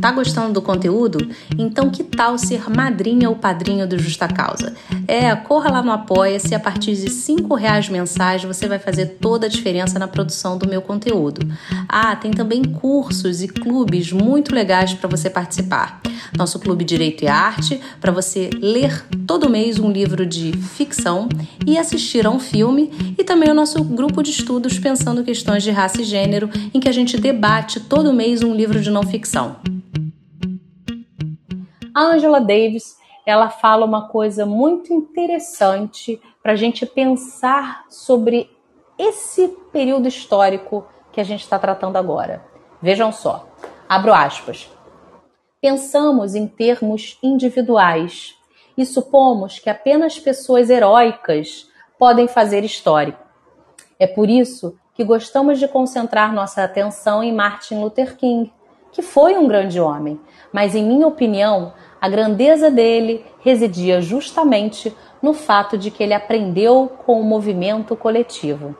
Tá 0.00 0.12
gostando 0.12 0.52
do 0.52 0.62
conteúdo? 0.62 1.28
Então 1.58 1.90
que 1.90 2.04
tal 2.04 2.38
ser 2.38 2.70
madrinha 2.70 3.28
ou 3.28 3.36
padrinho 3.36 3.86
do 3.86 3.98
Justa 3.98 4.28
Causa? 4.28 4.74
É, 5.06 5.34
corra 5.34 5.70
lá 5.70 5.82
no 5.82 5.90
Apoia-se, 5.90 6.54
a 6.54 6.60
partir 6.60 6.94
de 6.94 7.10
cinco 7.10 7.54
reais 7.54 7.88
mensais 7.88 8.44
você 8.44 8.68
vai 8.68 8.78
fazer 8.78 9.16
toda 9.20 9.46
a 9.46 9.48
diferença 9.48 9.98
na 9.98 10.06
produção 10.06 10.56
do 10.56 10.68
meu 10.68 10.80
conteúdo. 10.80 11.40
Ah, 11.88 12.14
tem 12.14 12.30
também 12.30 12.62
cursos 12.62 13.42
e 13.42 13.48
clubes 13.48 14.12
muito 14.12 14.54
legais 14.54 14.94
para 14.94 15.08
você 15.08 15.28
participar. 15.28 16.00
Nosso 16.36 16.58
Clube 16.58 16.84
Direito 16.84 17.24
e 17.24 17.28
Arte, 17.28 17.80
para 18.00 18.12
você 18.12 18.50
ler 18.60 19.04
todo 19.26 19.48
mês 19.48 19.78
um 19.78 19.90
livro 19.90 20.24
de 20.24 20.52
ficção 20.52 21.28
e 21.66 21.78
assistir 21.78 22.26
a 22.26 22.30
um 22.30 22.38
filme, 22.38 23.14
e 23.18 23.24
também 23.24 23.50
o 23.50 23.54
nosso 23.54 23.82
grupo 23.82 24.22
de 24.22 24.30
estudos 24.30 24.78
pensando 24.78 25.24
questões 25.24 25.62
de 25.62 25.70
raça 25.70 26.02
e 26.02 26.04
gênero, 26.04 26.50
em 26.72 26.80
que 26.80 26.88
a 26.88 26.92
gente 26.92 27.16
debate 27.16 27.80
todo 27.80 28.12
mês 28.12 28.42
um 28.42 28.54
livro 28.54 28.80
de 28.80 28.90
não 28.90 29.02
ficção. 29.02 29.56
Angela 32.00 32.40
Davis 32.40 32.98
ela 33.26 33.50
fala 33.50 33.84
uma 33.84 34.08
coisa 34.08 34.46
muito 34.46 34.90
interessante 34.92 36.18
para 36.42 36.52
a 36.52 36.56
gente 36.56 36.86
pensar 36.86 37.84
sobre 37.90 38.50
esse 38.98 39.48
período 39.70 40.08
histórico 40.08 40.86
que 41.12 41.20
a 41.20 41.24
gente 41.24 41.42
está 41.42 41.58
tratando 41.58 41.96
agora. 41.96 42.42
Vejam 42.80 43.12
só, 43.12 43.46
abro 43.86 44.14
aspas. 44.14 44.70
Pensamos 45.60 46.34
em 46.34 46.46
termos 46.46 47.18
individuais 47.22 48.34
e 48.78 48.86
supomos 48.86 49.58
que 49.58 49.68
apenas 49.68 50.18
pessoas 50.18 50.70
heróicas 50.70 51.68
podem 51.98 52.26
fazer 52.28 52.64
história. 52.64 53.18
É 53.98 54.06
por 54.06 54.30
isso 54.30 54.78
que 54.94 55.04
gostamos 55.04 55.58
de 55.58 55.68
concentrar 55.68 56.32
nossa 56.32 56.62
atenção 56.62 57.22
em 57.22 57.32
Martin 57.32 57.80
Luther 57.80 58.16
King, 58.16 58.50
que 58.90 59.02
foi 59.02 59.36
um 59.36 59.46
grande 59.46 59.78
homem, 59.78 60.18
mas, 60.52 60.74
em 60.74 60.84
minha 60.84 61.06
opinião, 61.06 61.74
a 62.00 62.08
grandeza 62.08 62.70
dele 62.70 63.24
residia 63.40 64.00
justamente 64.00 64.94
no 65.22 65.34
fato 65.34 65.76
de 65.76 65.90
que 65.90 66.02
ele 66.02 66.14
aprendeu 66.14 66.90
com 67.04 67.20
o 67.20 67.24
movimento 67.24 67.96
coletivo. 67.96 68.76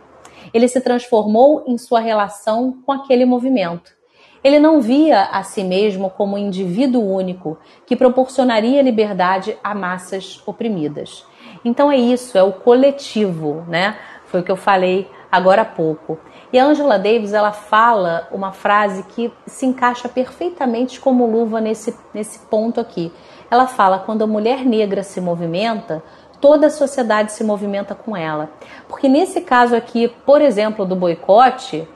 Ele 0.55 0.69
se 0.69 0.81
transformou 0.81 1.65
em 1.67 1.77
sua 1.77 2.01
relação 2.01 2.79
com 2.85 2.93
aquele 2.93 3.25
movimento. 3.25 3.99
Ele 4.43 4.61
não 4.61 4.81
via 4.81 5.23
a 5.25 5.43
si 5.43 5.65
mesmo 5.65 6.11
como 6.11 6.37
um 6.37 6.39
indivíduo 6.39 7.03
único 7.03 7.59
que 7.85 7.97
proporcionaria 7.97 8.83
liberdade 8.83 9.59
a 9.63 9.75
massas 9.75 10.41
oprimidas. 10.47 11.27
Então 11.65 11.91
é 11.91 11.97
isso, 11.97 12.39
é 12.39 12.43
o 12.43 12.53
coletivo, 12.53 13.65
né? 13.69 13.97
Foi 14.27 14.41
o 14.41 14.43
que 14.45 14.53
eu 14.53 14.57
falei 14.57 15.11
agora 15.31 15.63
há 15.63 15.65
pouco. 15.65 16.19
E 16.53 16.59
a 16.59 16.65
Angela 16.65 16.99
Davis 16.99 17.33
ela 17.33 17.53
fala 17.53 18.27
uma 18.31 18.53
frase 18.53 19.03
que 19.03 19.33
se 19.47 19.67
encaixa 19.67 20.09
perfeitamente 20.09 20.99
como 20.99 21.27
luva 21.27 21.61
nesse, 21.61 21.95
nesse 22.15 22.39
ponto 22.47 22.81
aqui. 22.81 23.13
Ela 23.51 23.67
fala: 23.67 23.99
quando 23.99 24.23
a 24.23 24.27
mulher 24.27 24.65
negra 24.65 25.03
se 25.03 25.21
movimenta, 25.21 26.03
toda 26.41 26.69
a 26.69 26.71
sociedade 26.71 27.33
se 27.33 27.45
movimenta 27.45 27.95
com 27.95 28.17
ela. 28.17 28.51
Porque 28.89 29.09
nesse 29.09 29.43
caso 29.43 29.77
aqui, 29.77 30.09
por 30.25 30.41
exemplo, 30.41 30.87
do 30.87 30.97
boicote, 30.97 31.87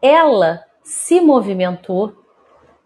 ela 0.00 0.64
se 0.82 1.20
movimentou, 1.20 2.14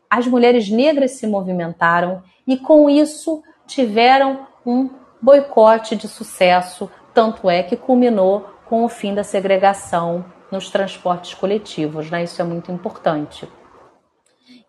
as 0.09 0.27
mulheres 0.27 0.71
negras 0.71 1.13
se 1.13 1.27
movimentaram 1.27 2.23
e 2.47 2.57
com 2.57 2.89
isso 2.89 3.43
tiveram 3.67 4.47
um 4.65 4.89
boicote 5.21 5.97
de 5.97 6.07
sucesso, 6.07 6.91
tanto 7.13 7.49
é 7.49 7.63
que 7.63 7.77
culminou 7.77 8.47
com 8.67 8.85
o 8.85 8.89
fim 8.89 9.15
da 9.15 9.25
segregação 9.25 10.25
nos 10.51 10.71
transportes 10.71 11.35
coletivos, 11.35 12.11
né? 12.11 12.25
Isso 12.25 12.41
é 12.41 12.45
muito 12.45 12.71
importante. 12.71 13.49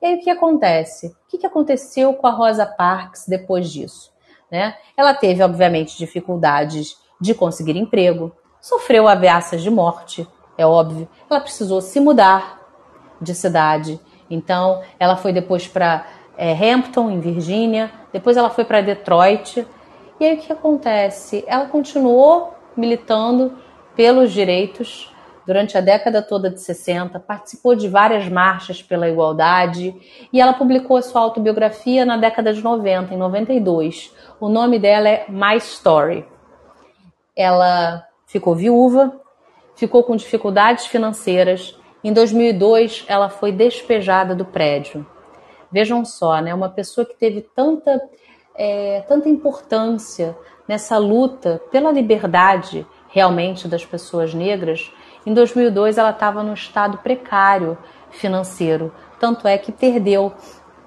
E 0.01 0.05
aí 0.05 0.15
o 0.15 0.19
que 0.21 0.29
acontece? 0.29 1.07
O 1.07 1.38
que 1.38 1.45
aconteceu 1.45 2.13
com 2.13 2.27
a 2.27 2.31
Rosa 2.31 2.65
Parks 2.65 3.25
depois 3.27 3.69
disso? 3.71 4.13
Né? 4.51 4.75
Ela 4.95 5.13
teve, 5.13 5.43
obviamente, 5.43 5.97
dificuldades 5.97 6.97
de 7.19 7.33
conseguir 7.33 7.75
emprego, 7.75 8.31
sofreu 8.61 9.07
ameaças 9.07 9.61
de 9.61 9.69
morte, 9.69 10.27
é 10.57 10.65
óbvio. 10.65 11.07
Ela 11.29 11.39
precisou 11.39 11.81
se 11.81 11.99
mudar 11.99 12.61
de 13.21 13.33
cidade. 13.33 13.99
Então, 14.29 14.81
ela 14.99 15.15
foi 15.15 15.33
depois 15.33 15.67
para 15.67 16.05
é, 16.38 16.51
Hampton, 16.53 17.09
em 17.09 17.19
Virgínia, 17.19 17.91
depois 18.11 18.38
ela 18.38 18.49
foi 18.49 18.65
para 18.65 18.81
Detroit. 18.81 19.67
E 20.19 20.25
aí 20.25 20.35
o 20.35 20.39
que 20.39 20.51
acontece? 20.51 21.43
Ela 21.47 21.65
continuou 21.65 22.53
militando 22.75 23.53
pelos 23.95 24.31
direitos 24.31 25.13
durante 25.45 25.77
a 25.77 25.81
década 25.81 26.21
toda 26.21 26.49
de 26.49 26.60
60, 26.60 27.19
participou 27.19 27.75
de 27.75 27.88
várias 27.88 28.27
marchas 28.27 28.81
pela 28.81 29.08
igualdade 29.08 29.95
e 30.34 30.41
ela 30.41 30.53
publicou 30.53 30.97
a 30.97 31.01
sua 31.01 31.21
autobiografia 31.21 32.05
na 32.05 32.17
década 32.17 32.51
de 32.51 32.62
90, 32.62 33.13
em 33.13 33.17
92. 33.17 34.13
O 34.39 34.49
nome 34.49 34.79
dela 34.79 35.08
é 35.08 35.25
My 35.29 35.58
Story. 35.58 36.25
Ela 37.36 38.05
ficou 38.25 38.55
viúva, 38.55 39.21
ficou 39.75 40.03
com 40.03 40.15
dificuldades 40.15 40.88
financeiras. 40.88 41.77
Em 42.03 42.12
2002, 42.12 43.05
ela 43.08 43.29
foi 43.29 43.51
despejada 43.51 44.34
do 44.34 44.45
prédio. 44.45 45.05
Vejam 45.71 46.05
só, 46.05 46.39
né? 46.39 46.53
Uma 46.53 46.69
pessoa 46.69 47.05
que 47.05 47.15
teve 47.15 47.41
tanta, 47.41 48.01
é, 48.55 49.01
tanta 49.08 49.29
importância 49.29 50.36
nessa 50.67 50.97
luta 50.97 51.62
pela 51.71 51.91
liberdade 51.91 52.86
realmente 53.10 53.67
das 53.67 53.86
pessoas 53.86 54.34
negras, 54.34 54.91
em 55.25 55.33
2002 55.33 55.97
ela 55.97 56.11
estava 56.11 56.43
num 56.43 56.53
estado 56.53 56.99
precário 56.99 57.77
financeiro, 58.11 58.93
tanto 59.19 59.47
é 59.47 59.57
que 59.57 59.71
perdeu 59.71 60.33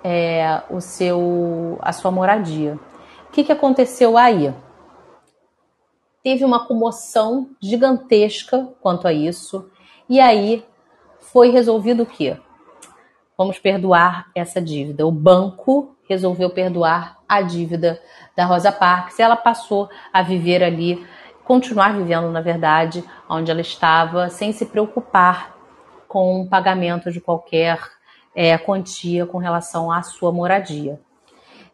é, 0.03 0.63
o 0.71 0.81
seu, 0.81 1.79
a 1.81 1.93
sua 1.93 2.11
moradia. 2.11 2.79
O 3.29 3.33
que, 3.33 3.45
que 3.45 3.53
aconteceu 3.53 4.17
aí? 4.17 4.55
Teve 6.23 6.45
uma 6.45 6.67
comoção 6.67 7.51
gigantesca 7.61 8.69
quanto 8.81 9.07
a 9.07 9.13
isso, 9.13 9.71
e 10.09 10.21
aí 10.21 10.65
foi 11.19 11.51
resolvido 11.51 12.03
o 12.03 12.07
quê? 12.07 12.37
Vamos 13.37 13.59
perdoar 13.59 14.31
essa 14.35 14.61
dívida. 14.61 15.07
O 15.07 15.13
banco 15.13 15.97
resolveu 16.09 16.51
perdoar 16.51 17.19
a 17.29 17.43
dívida 17.43 18.01
da 18.35 18.45
Rosa 18.45 18.73
Parks 18.73 19.19
e 19.19 19.23
ela 19.23 19.37
passou 19.37 19.89
a 20.13 20.23
viver 20.23 20.65
ali 20.65 21.07
continuar 21.49 21.95
vivendo, 21.95 22.31
na 22.31 22.43
verdade, 22.43 23.03
onde 23.27 23.51
ela 23.51 23.63
estava, 23.63 24.29
sem 24.29 24.53
se 24.53 24.67
preocupar 24.67 25.57
com 26.07 26.43
o 26.43 26.47
pagamento 26.47 27.11
de 27.11 27.23
qualquer 27.23 27.81
é, 28.37 28.59
quantia 28.59 29.25
com 29.25 29.39
relação 29.39 29.91
à 29.91 30.03
sua 30.03 30.31
moradia. 30.31 31.01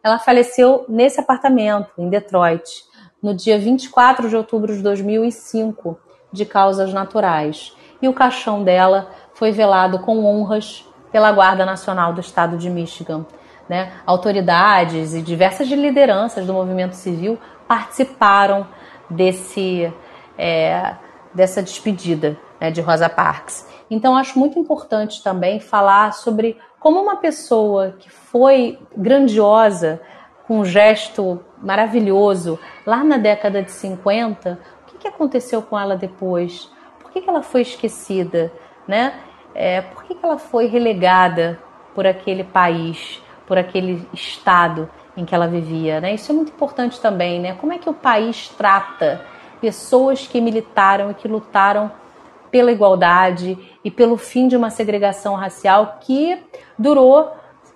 Ela 0.01 0.17
faleceu 0.17 0.85
nesse 0.87 1.19
apartamento, 1.19 1.91
em 1.97 2.09
Detroit, 2.09 2.85
no 3.21 3.33
dia 3.33 3.59
24 3.59 4.29
de 4.29 4.37
outubro 4.37 4.73
de 4.73 4.81
2005, 4.81 5.99
de 6.31 6.45
causas 6.45 6.93
naturais. 6.93 7.75
E 8.01 8.07
o 8.07 8.13
caixão 8.13 8.63
dela 8.63 9.11
foi 9.33 9.51
velado 9.51 9.99
com 9.99 10.23
honras 10.25 10.87
pela 11.11 11.33
Guarda 11.33 11.65
Nacional 11.65 12.13
do 12.13 12.21
Estado 12.21 12.57
de 12.57 12.69
Michigan. 12.69 13.25
Né? 13.67 13.91
Autoridades 14.05 15.13
e 15.13 15.21
diversas 15.21 15.67
lideranças 15.67 16.45
do 16.45 16.53
movimento 16.53 16.93
civil 16.93 17.37
participaram 17.67 18.67
desse, 19.09 19.91
é, 20.37 20.95
dessa 21.33 21.61
despedida 21.61 22.37
né, 22.59 22.71
de 22.71 22.81
Rosa 22.81 23.09
Parks. 23.09 23.67
Então, 23.89 24.15
acho 24.15 24.37
muito 24.39 24.57
importante 24.57 25.23
também 25.23 25.59
falar 25.59 26.13
sobre 26.13 26.57
como 26.79 27.01
uma 27.01 27.17
pessoa 27.17 27.95
que 27.99 28.09
foi 28.09 28.79
grandiosa, 28.95 30.01
com 30.47 30.59
um 30.59 30.65
gesto 30.65 31.43
maravilhoso, 31.57 32.59
lá 32.85 33.03
na 33.03 33.17
década 33.17 33.63
de 33.63 33.71
50, 33.71 34.59
o 34.81 34.97
que, 34.97 35.07
aconteceu 35.07 35.61
com 35.61 35.77
ela 35.77 35.95
depois? 35.95 36.71
Por 36.99 37.11
que, 37.11 37.27
ela 37.27 37.41
foi 37.41 37.61
esquecida? 37.61 38.51
Né? 38.87 39.13
É, 39.53 39.81
por 39.81 40.03
que 40.03 40.15
ela 40.21 40.37
foi 40.37 40.67
relegada 40.67 41.59
por 41.93 42.05
aquele 42.05 42.43
país, 42.43 43.21
por 43.47 43.57
aquele 43.57 44.07
estado 44.13 44.89
em 45.15 45.25
que 45.25 45.33
ela 45.33 45.47
vivia? 45.47 46.01
Né? 46.01 46.13
Isso 46.13 46.31
é 46.31 46.35
muito 46.35 46.51
importante 46.51 46.99
também. 46.99 47.39
Né? 47.39 47.53
Como 47.53 47.73
é 47.73 47.77
que 47.77 47.89
o 47.89 47.93
país 47.93 48.49
trata 48.49 49.21
pessoas 49.61 50.27
que 50.27 50.39
militaram 50.41 51.11
e 51.11 51.13
que 51.13 51.27
lutaram 51.27 51.91
pela 52.51 52.71
igualdade 52.71 53.57
e 53.83 53.91
pelo 53.91 54.15
fim 54.15 54.47
de 54.47 54.55
uma 54.55 54.69
segregação 54.69 55.35
racial 55.35 55.97
que 55.99 56.41
durou 56.77 57.33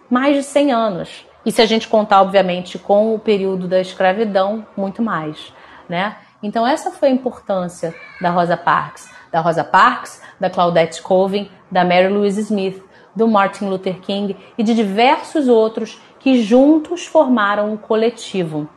mais 0.09 0.35
de 0.35 0.43
100 0.43 0.71
anos. 0.71 1.25
E 1.45 1.51
se 1.51 1.61
a 1.61 1.65
gente 1.65 1.87
contar, 1.87 2.21
obviamente, 2.21 2.77
com 2.77 3.13
o 3.13 3.19
período 3.19 3.67
da 3.67 3.81
escravidão, 3.81 4.65
muito 4.77 5.01
mais, 5.01 5.53
né? 5.87 6.15
Então 6.41 6.65
essa 6.65 6.91
foi 6.91 7.09
a 7.09 7.11
importância 7.11 7.93
da 8.21 8.29
Rosa 8.29 8.55
Parks, 8.55 9.09
da 9.31 9.41
Rosa 9.41 9.63
Parks, 9.63 10.21
da 10.39 10.49
Claudette 10.49 11.01
Colvin, 11.01 11.49
da 11.69 11.83
Mary 11.83 12.07
Louise 12.07 12.39
Smith, 12.41 12.81
do 13.15 13.27
Martin 13.27 13.65
Luther 13.65 13.99
King 13.99 14.37
e 14.57 14.63
de 14.63 14.73
diversos 14.73 15.47
outros 15.47 15.99
que 16.19 16.41
juntos 16.41 17.05
formaram 17.05 17.71
um 17.71 17.77
coletivo. 17.77 18.67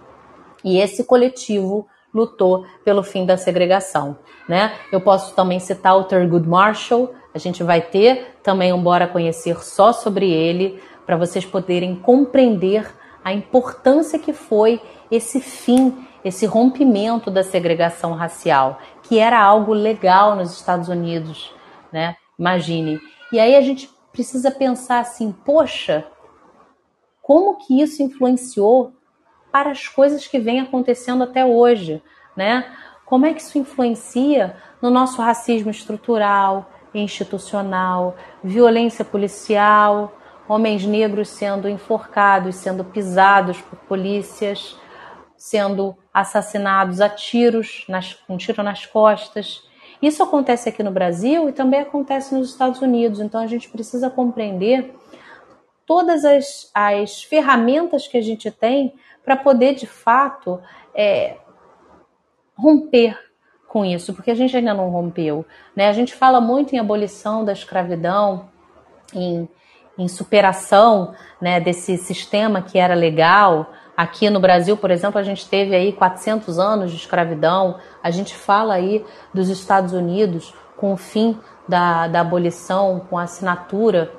E 0.64 0.78
esse 0.78 1.04
coletivo 1.04 1.86
lutou 2.14 2.64
pelo 2.84 3.02
fim 3.02 3.26
da 3.26 3.36
segregação. 3.36 4.18
Né? 4.48 4.72
Eu 4.90 5.00
posso 5.00 5.34
também 5.34 5.58
citar 5.58 5.96
o 5.96 6.04
Thurgood 6.04 6.48
Marshall, 6.48 7.12
a 7.34 7.38
gente 7.38 7.62
vai 7.62 7.80
ter 7.80 8.36
também 8.42 8.72
um 8.72 8.82
Bora 8.82 9.06
Conhecer 9.06 9.62
só 9.64 9.92
sobre 9.92 10.30
ele, 10.30 10.80
para 11.06 11.16
vocês 11.16 11.44
poderem 11.44 11.96
compreender 11.96 12.88
a 13.24 13.32
importância 13.32 14.18
que 14.18 14.32
foi 14.32 14.80
esse 15.10 15.40
fim, 15.40 16.06
esse 16.24 16.46
rompimento 16.46 17.30
da 17.30 17.42
segregação 17.42 18.14
racial, 18.14 18.78
que 19.02 19.18
era 19.18 19.40
algo 19.42 19.72
legal 19.72 20.36
nos 20.36 20.52
Estados 20.52 20.88
Unidos, 20.88 21.52
né? 21.92 22.16
Imagine. 22.38 23.00
E 23.32 23.38
aí 23.38 23.56
a 23.56 23.60
gente 23.60 23.90
precisa 24.12 24.50
pensar 24.50 25.00
assim, 25.00 25.32
poxa, 25.32 26.04
como 27.32 27.56
que 27.56 27.80
isso 27.80 28.02
influenciou 28.02 28.92
para 29.50 29.70
as 29.70 29.88
coisas 29.88 30.26
que 30.26 30.38
vêm 30.38 30.60
acontecendo 30.60 31.24
até 31.24 31.42
hoje, 31.42 32.02
né? 32.36 32.70
Como 33.06 33.24
é 33.24 33.32
que 33.32 33.40
isso 33.40 33.56
influencia 33.56 34.54
no 34.82 34.90
nosso 34.90 35.22
racismo 35.22 35.70
estrutural, 35.70 36.70
institucional, 36.92 38.16
violência 38.44 39.02
policial, 39.02 40.12
homens 40.46 40.84
negros 40.84 41.30
sendo 41.30 41.70
enforcados, 41.70 42.56
sendo 42.56 42.84
pisados 42.84 43.62
por 43.62 43.78
polícias, 43.78 44.76
sendo 45.34 45.96
assassinados 46.12 47.00
a 47.00 47.08
tiros, 47.08 47.86
nas, 47.88 48.12
com 48.12 48.34
um 48.34 48.36
tiro 48.36 48.62
nas 48.62 48.84
costas. 48.84 49.62
Isso 50.02 50.22
acontece 50.22 50.68
aqui 50.68 50.82
no 50.82 50.90
Brasil 50.90 51.48
e 51.48 51.52
também 51.52 51.80
acontece 51.80 52.34
nos 52.34 52.50
Estados 52.50 52.82
Unidos. 52.82 53.20
Então 53.20 53.40
a 53.40 53.46
gente 53.46 53.70
precisa 53.70 54.10
compreender 54.10 54.94
todas 55.86 56.24
as, 56.24 56.70
as 56.74 57.22
ferramentas 57.22 58.06
que 58.06 58.16
a 58.16 58.22
gente 58.22 58.50
tem 58.50 58.94
para 59.24 59.36
poder, 59.36 59.74
de 59.74 59.86
fato, 59.86 60.60
é, 60.94 61.36
romper 62.56 63.18
com 63.68 63.84
isso, 63.84 64.12
porque 64.12 64.30
a 64.30 64.34
gente 64.34 64.56
ainda 64.56 64.74
não 64.74 64.90
rompeu. 64.90 65.46
Né? 65.74 65.88
A 65.88 65.92
gente 65.92 66.14
fala 66.14 66.40
muito 66.40 66.74
em 66.74 66.78
abolição 66.78 67.44
da 67.44 67.52
escravidão, 67.52 68.50
em, 69.14 69.48
em 69.96 70.08
superação 70.08 71.14
né, 71.40 71.58
desse 71.58 71.96
sistema 71.96 72.60
que 72.60 72.78
era 72.78 72.94
legal. 72.94 73.70
Aqui 73.96 74.28
no 74.28 74.40
Brasil, 74.40 74.76
por 74.76 74.90
exemplo, 74.90 75.18
a 75.18 75.22
gente 75.22 75.48
teve 75.48 75.74
aí 75.74 75.92
400 75.92 76.58
anos 76.58 76.90
de 76.90 76.96
escravidão. 76.98 77.78
A 78.02 78.10
gente 78.10 78.34
fala 78.34 78.74
aí 78.74 79.04
dos 79.32 79.48
Estados 79.48 79.92
Unidos 79.92 80.54
com 80.76 80.92
o 80.92 80.96
fim 80.96 81.38
da, 81.66 82.08
da 82.08 82.20
abolição, 82.20 83.06
com 83.08 83.16
a 83.16 83.22
assinatura 83.22 84.12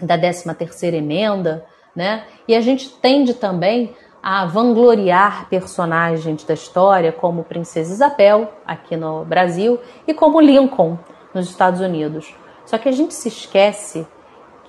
da 0.00 0.18
13ª 0.18 0.94
emenda, 0.94 1.66
né? 1.94 2.26
E 2.46 2.54
a 2.54 2.60
gente 2.60 2.90
tende 2.90 3.34
também 3.34 3.94
a 4.22 4.44
vangloriar 4.44 5.48
personagens 5.48 6.42
da 6.44 6.54
história 6.54 7.12
como 7.12 7.44
Princesa 7.44 7.92
Isabel, 7.92 8.52
aqui 8.66 8.96
no 8.96 9.24
Brasil, 9.24 9.78
e 10.06 10.12
como 10.12 10.40
Lincoln, 10.40 10.98
nos 11.32 11.48
Estados 11.48 11.80
Unidos. 11.80 12.34
Só 12.64 12.76
que 12.76 12.88
a 12.88 12.92
gente 12.92 13.14
se 13.14 13.28
esquece 13.28 14.06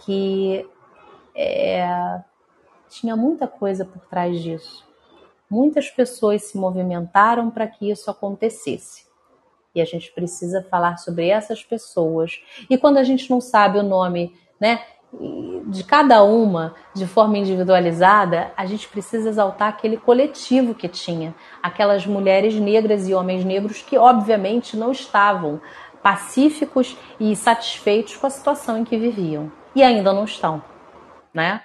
que 0.01 0.63
é, 1.35 2.21
tinha 2.87 3.15
muita 3.15 3.47
coisa 3.47 3.83
por 3.83 4.05
trás 4.05 4.39
disso. 4.41 4.85
Muitas 5.49 5.89
pessoas 5.89 6.43
se 6.43 6.57
movimentaram 6.57 7.49
para 7.49 7.67
que 7.67 7.89
isso 7.89 8.11
acontecesse. 8.11 9.07
E 9.73 9.81
a 9.81 9.85
gente 9.85 10.11
precisa 10.11 10.61
falar 10.69 10.97
sobre 10.97 11.29
essas 11.29 11.63
pessoas. 11.63 12.39
E 12.69 12.77
quando 12.77 12.97
a 12.97 13.03
gente 13.03 13.29
não 13.29 13.39
sabe 13.39 13.79
o 13.79 13.83
nome, 13.83 14.35
né? 14.59 14.81
De 15.65 15.83
cada 15.83 16.23
uma 16.23 16.75
de 16.93 17.05
forma 17.05 17.37
individualizada, 17.37 18.51
a 18.55 18.65
gente 18.65 18.87
precisa 18.87 19.29
exaltar 19.29 19.69
aquele 19.69 19.97
coletivo 19.97 20.75
que 20.75 20.87
tinha, 20.87 21.33
aquelas 21.61 22.05
mulheres 22.05 22.55
negras 22.55 23.07
e 23.07 23.13
homens 23.13 23.43
negros 23.43 23.81
que, 23.81 23.97
obviamente, 23.97 24.77
não 24.77 24.91
estavam 24.91 25.59
pacíficos 26.01 26.95
e 27.19 27.35
satisfeitos 27.35 28.15
com 28.15 28.27
a 28.27 28.29
situação 28.29 28.77
em 28.77 28.83
que 28.83 28.97
viviam 28.97 29.51
e 29.75 29.83
ainda 29.83 30.13
não 30.13 30.23
estão, 30.23 30.61
né? 31.33 31.61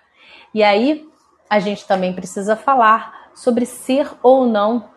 E 0.53 0.63
aí 0.63 1.09
a 1.49 1.59
gente 1.59 1.87
também 1.87 2.13
precisa 2.13 2.57
falar 2.57 3.31
sobre 3.35 3.65
ser 3.65 4.11
ou 4.23 4.47
não 4.47 4.91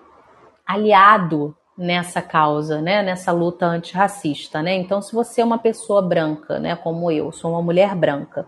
aliado 0.65 1.55
nessa 1.77 2.21
causa, 2.21 2.79
né, 2.79 3.03
nessa 3.03 3.33
luta 3.33 3.65
antirracista, 3.65 4.61
né? 4.61 4.73
Então, 4.75 5.01
se 5.01 5.13
você 5.13 5.41
é 5.41 5.45
uma 5.45 5.57
pessoa 5.57 6.01
branca, 6.01 6.57
né, 6.57 6.75
como 6.75 7.11
eu, 7.11 7.33
sou 7.33 7.51
uma 7.51 7.61
mulher 7.61 7.93
branca, 7.93 8.47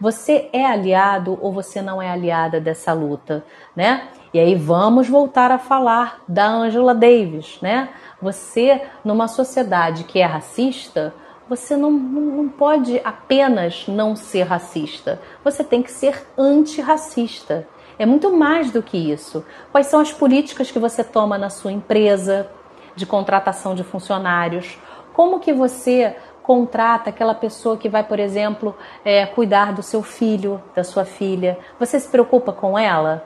você 0.00 0.48
é 0.52 0.64
aliado 0.64 1.38
ou 1.42 1.52
você 1.52 1.82
não 1.82 2.00
é 2.00 2.08
aliada 2.10 2.60
dessa 2.60 2.94
luta, 2.94 3.44
né? 3.76 4.08
E 4.32 4.40
aí 4.40 4.54
vamos 4.54 5.06
voltar 5.08 5.50
a 5.50 5.58
falar 5.58 6.22
da 6.26 6.46
Angela 6.48 6.94
Davis, 6.94 7.58
né? 7.60 7.90
Você, 8.22 8.80
numa 9.04 9.28
sociedade 9.28 10.04
que 10.04 10.20
é 10.20 10.24
racista, 10.24 11.12
você 11.46 11.76
não, 11.76 11.90
não 11.90 12.48
pode 12.48 12.98
apenas 13.04 13.86
não 13.86 14.16
ser 14.16 14.44
racista, 14.44 15.20
você 15.44 15.62
tem 15.62 15.82
que 15.82 15.90
ser 15.90 16.26
antirracista. 16.38 17.68
É 17.98 18.06
muito 18.06 18.34
mais 18.34 18.70
do 18.70 18.82
que 18.82 18.96
isso. 18.96 19.44
Quais 19.70 19.86
são 19.86 20.00
as 20.00 20.10
políticas 20.10 20.70
que 20.70 20.78
você 20.78 21.04
toma 21.04 21.36
na 21.36 21.50
sua 21.50 21.70
empresa, 21.70 22.48
de 22.94 23.06
contratação 23.06 23.74
de 23.74 23.84
funcionários? 23.84 24.78
Como 25.12 25.40
que 25.40 25.52
você 25.52 26.16
contrata 26.42 27.10
aquela 27.10 27.34
pessoa 27.34 27.76
que 27.76 27.88
vai, 27.88 28.02
por 28.02 28.18
exemplo, 28.18 28.76
é, 29.04 29.24
cuidar 29.26 29.72
do 29.72 29.82
seu 29.82 30.02
filho, 30.02 30.62
da 30.74 30.84
sua 30.84 31.04
filha? 31.04 31.58
Você 31.78 31.98
se 32.00 32.08
preocupa 32.08 32.52
com 32.52 32.78
ela? 32.78 33.24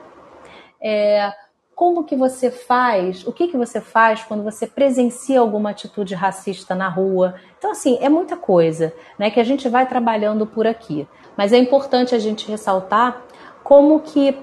É, 0.81 1.31
como 1.77 2.03
que 2.03 2.15
você 2.15 2.49
faz? 2.49 3.25
O 3.27 3.31
que 3.31 3.47
que 3.47 3.55
você 3.55 3.79
faz 3.79 4.23
quando 4.23 4.43
você 4.43 4.65
presencia 4.65 5.39
alguma 5.39 5.69
atitude 5.69 6.15
racista 6.15 6.73
na 6.73 6.89
rua? 6.89 7.35
Então, 7.57 7.69
assim, 7.69 7.99
é 8.01 8.09
muita 8.09 8.35
coisa, 8.35 8.91
né, 9.17 9.29
que 9.29 9.39
a 9.39 9.43
gente 9.43 9.69
vai 9.69 9.87
trabalhando 9.87 10.47
por 10.47 10.65
aqui. 10.65 11.07
Mas 11.37 11.53
é 11.53 11.57
importante 11.57 12.15
a 12.15 12.19
gente 12.19 12.49
ressaltar 12.49 13.21
como 13.63 13.99
que 13.99 14.35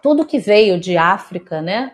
tudo 0.00 0.24
que 0.24 0.38
veio 0.38 0.78
de 0.78 0.96
África, 0.96 1.60
né, 1.60 1.92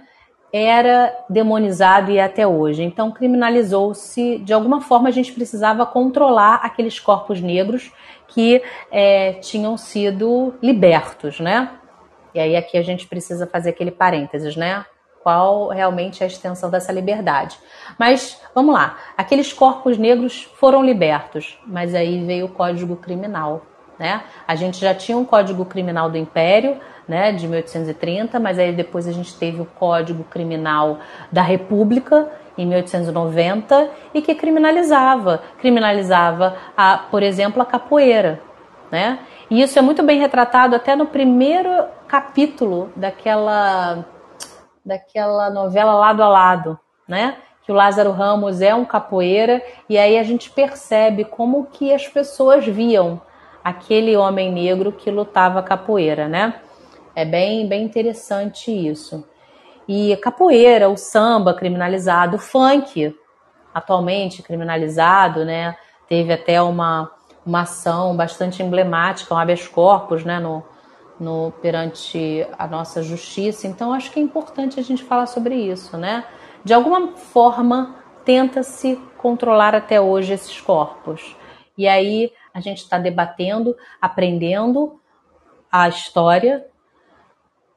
era 0.65 1.17
demonizado 1.29 2.11
e 2.11 2.19
é 2.19 2.25
até 2.25 2.47
hoje. 2.47 2.83
Então, 2.83 3.11
criminalizou-se, 3.11 4.39
de 4.39 4.53
alguma 4.53 4.81
forma, 4.81 5.09
a 5.09 5.13
gente 5.13 5.33
precisava 5.33 5.85
controlar 5.85 6.57
aqueles 6.57 7.01
corpos 7.01 7.41
negros 7.41 7.93
que 8.29 8.63
é, 8.91 9.35
tinham 9.35 9.77
sido 9.77 10.55
libertos, 10.63 11.41
né? 11.41 11.71
E 12.35 12.41
aí 12.41 12.55
aqui 12.55 12.77
a 12.77 12.83
gente 12.83 13.07
precisa 13.07 13.47
fazer 13.47 13.71
aquele 13.71 13.91
parênteses, 13.91 14.57
né? 14.57 14.85
Qual 15.23 15.69
realmente 15.69 16.23
é 16.23 16.25
a 16.25 16.29
extensão 16.29 16.71
dessa 16.71 16.93
liberdade. 16.93 17.59
Mas 17.99 18.41
vamos 18.55 18.75
lá, 18.75 18.97
aqueles 19.17 19.53
corpos 19.53 19.99
negros 19.99 20.45
foram 20.57 20.85
libertos, 20.85 21.59
mas 21.67 21.95
aí 21.95 22.25
veio 22.25 22.47
o 22.47 22.51
Código 22.51 22.95
Criminal, 22.97 23.63
né? 23.99 24.23
A 24.47 24.55
gente 24.55 24.79
já 24.81 24.95
tinha 24.95 25.17
um 25.17 25.25
Código 25.25 25.65
Criminal 25.65 26.11
do 26.11 26.19
Império, 26.19 26.79
né, 27.07 27.33
de 27.33 27.47
1830, 27.47 28.41
mas 28.41 28.59
aí 28.59 28.73
depois 28.73 29.07
a 29.07 29.13
gente 29.13 29.35
teve 29.37 29.61
o 29.61 29.65
Código 29.65 30.25
Criminal 30.25 30.99
da 31.31 31.43
República 31.43 32.29
em 32.59 32.67
1890 32.67 33.91
e 34.13 34.21
que 34.21 34.35
criminalizava, 34.35 35.43
criminalizava 35.59 36.57
a, 36.77 36.99
por 36.99 37.23
exemplo, 37.23 37.63
a 37.63 37.67
capoeira, 37.67 38.41
né? 38.91 39.21
E 39.49 39.63
isso 39.63 39.79
é 39.79 39.83
muito 39.83 40.03
bem 40.03 40.19
retratado 40.19 40.75
até 40.75 40.97
no 40.97 41.07
primeiro 41.07 41.71
capítulo 42.09 42.91
daquela 42.97 44.05
daquela 44.85 45.51
novela 45.51 45.95
Lado 45.95 46.23
a 46.23 46.29
Lado, 46.29 46.79
né? 47.09 47.37
que 47.67 47.73
o 47.73 47.75
Lázaro 47.75 48.13
Ramos 48.13 48.63
é 48.63 48.73
um 48.73 48.85
capoeira 48.85 49.61
e 49.89 49.99
aí 49.99 50.17
a 50.17 50.23
gente 50.23 50.49
percebe 50.51 51.25
como 51.25 51.67
que 51.67 51.93
as 51.93 52.07
pessoas 52.07 52.65
viam 52.65 53.21
aquele 53.67 54.17
homem 54.17 54.53
negro 54.53 54.93
que 54.93 55.11
lutava 55.11 55.61
capoeira, 55.61 56.29
né? 56.29 56.55
É 57.17 57.25
bem, 57.25 57.67
bem 57.67 57.83
interessante 57.83 58.71
isso. 58.71 59.27
E 59.89 60.17
capoeira, 60.19 60.89
o 60.89 60.97
samba 60.97 61.53
criminalizado, 61.53 62.37
o 62.37 62.39
funk 62.39 63.13
atualmente 63.75 64.41
criminalizado, 64.41 65.45
né? 65.45 65.75
Teve 66.09 66.33
até 66.33 66.63
uma, 66.63 67.11
uma 67.45 67.63
ação 67.63 68.17
bastante 68.17 68.63
emblemática, 68.63 69.35
um 69.35 69.39
habeas 69.39 69.67
corpus, 69.67 70.25
né? 70.25 70.39
No, 70.39 70.63
no, 71.19 71.53
perante 71.61 72.47
a 72.57 72.69
nossa 72.69 73.03
justiça. 73.03 73.67
Então, 73.67 73.93
acho 73.93 74.13
que 74.13 74.21
é 74.21 74.23
importante 74.23 74.79
a 74.79 74.83
gente 74.85 75.03
falar 75.03 75.27
sobre 75.27 75.57
isso, 75.57 75.97
né? 75.97 76.25
De 76.65 76.73
alguma 76.73 77.17
forma, 77.17 77.97
tenta-se 78.25 78.95
controlar 79.19 79.75
até 79.75 80.01
hoje 80.01 80.35
esses 80.35 80.61
corpos. 80.61 81.35
E 81.77 81.89
aí 81.89 82.33
a 82.57 82.61
gente 82.61 82.79
está 82.79 82.97
debatendo, 82.97 83.77
aprendendo 84.01 84.99
a 85.71 85.87
história, 85.91 86.67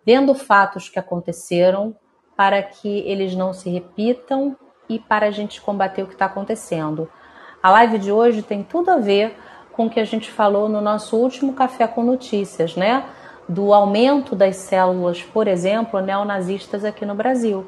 vendo 0.06 0.34
fatos 0.34 0.88
que 0.88 0.98
aconteceram 0.98 1.94
para 2.34 2.64
que 2.64 3.00
eles 3.00 3.36
não 3.36 3.52
se 3.52 3.70
repitam 3.70 4.56
e 4.88 4.98
para 4.98 5.26
a 5.26 5.32
gente 5.32 5.60
combater 5.60 6.02
o 6.02 6.08
que 6.08 6.14
está 6.14 6.28
acontecendo. 6.28 7.12
A 7.62 7.70
live 7.72 8.00
de 8.00 8.10
hoje 8.10 8.42
tem 8.42 8.64
tudo 8.64 8.90
a 8.90 8.96
ver 8.96 9.38
com 9.74 9.88
o 9.88 9.90
que 9.90 10.00
a 10.00 10.06
gente 10.06 10.32
falou 10.32 10.70
no 10.70 10.80
nosso 10.80 11.18
último 11.18 11.54
Café 11.54 11.86
com 11.86 12.02
Notícias, 12.02 12.78
né? 12.78 13.04
Do 13.50 13.74
aumento 13.74 14.34
das 14.34 14.56
células, 14.56 15.22
por 15.22 15.46
exemplo, 15.46 16.00
neonazistas 16.00 16.86
aqui 16.86 17.06
no 17.06 17.16
Brasil. 17.16 17.68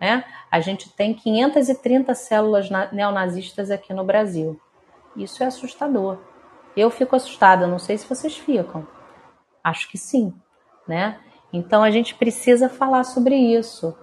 Né? 0.00 0.22
A 0.48 0.60
gente 0.60 0.88
tem 0.90 1.12
530 1.12 2.14
células 2.14 2.68
neonazistas 2.92 3.68
aqui 3.68 3.92
no 3.92 4.04
Brasil. 4.04 4.60
Isso 5.16 5.42
é 5.42 5.46
assustador. 5.46 6.18
Eu 6.76 6.90
fico 6.90 7.16
assustada, 7.16 7.66
não 7.66 7.78
sei 7.78 7.96
se 7.96 8.06
vocês 8.06 8.36
ficam. 8.36 8.86
Acho 9.64 9.88
que 9.88 9.96
sim, 9.96 10.34
né? 10.86 11.18
Então 11.52 11.82
a 11.82 11.90
gente 11.90 12.14
precisa 12.14 12.68
falar 12.68 13.04
sobre 13.04 13.34
isso. 13.34 13.96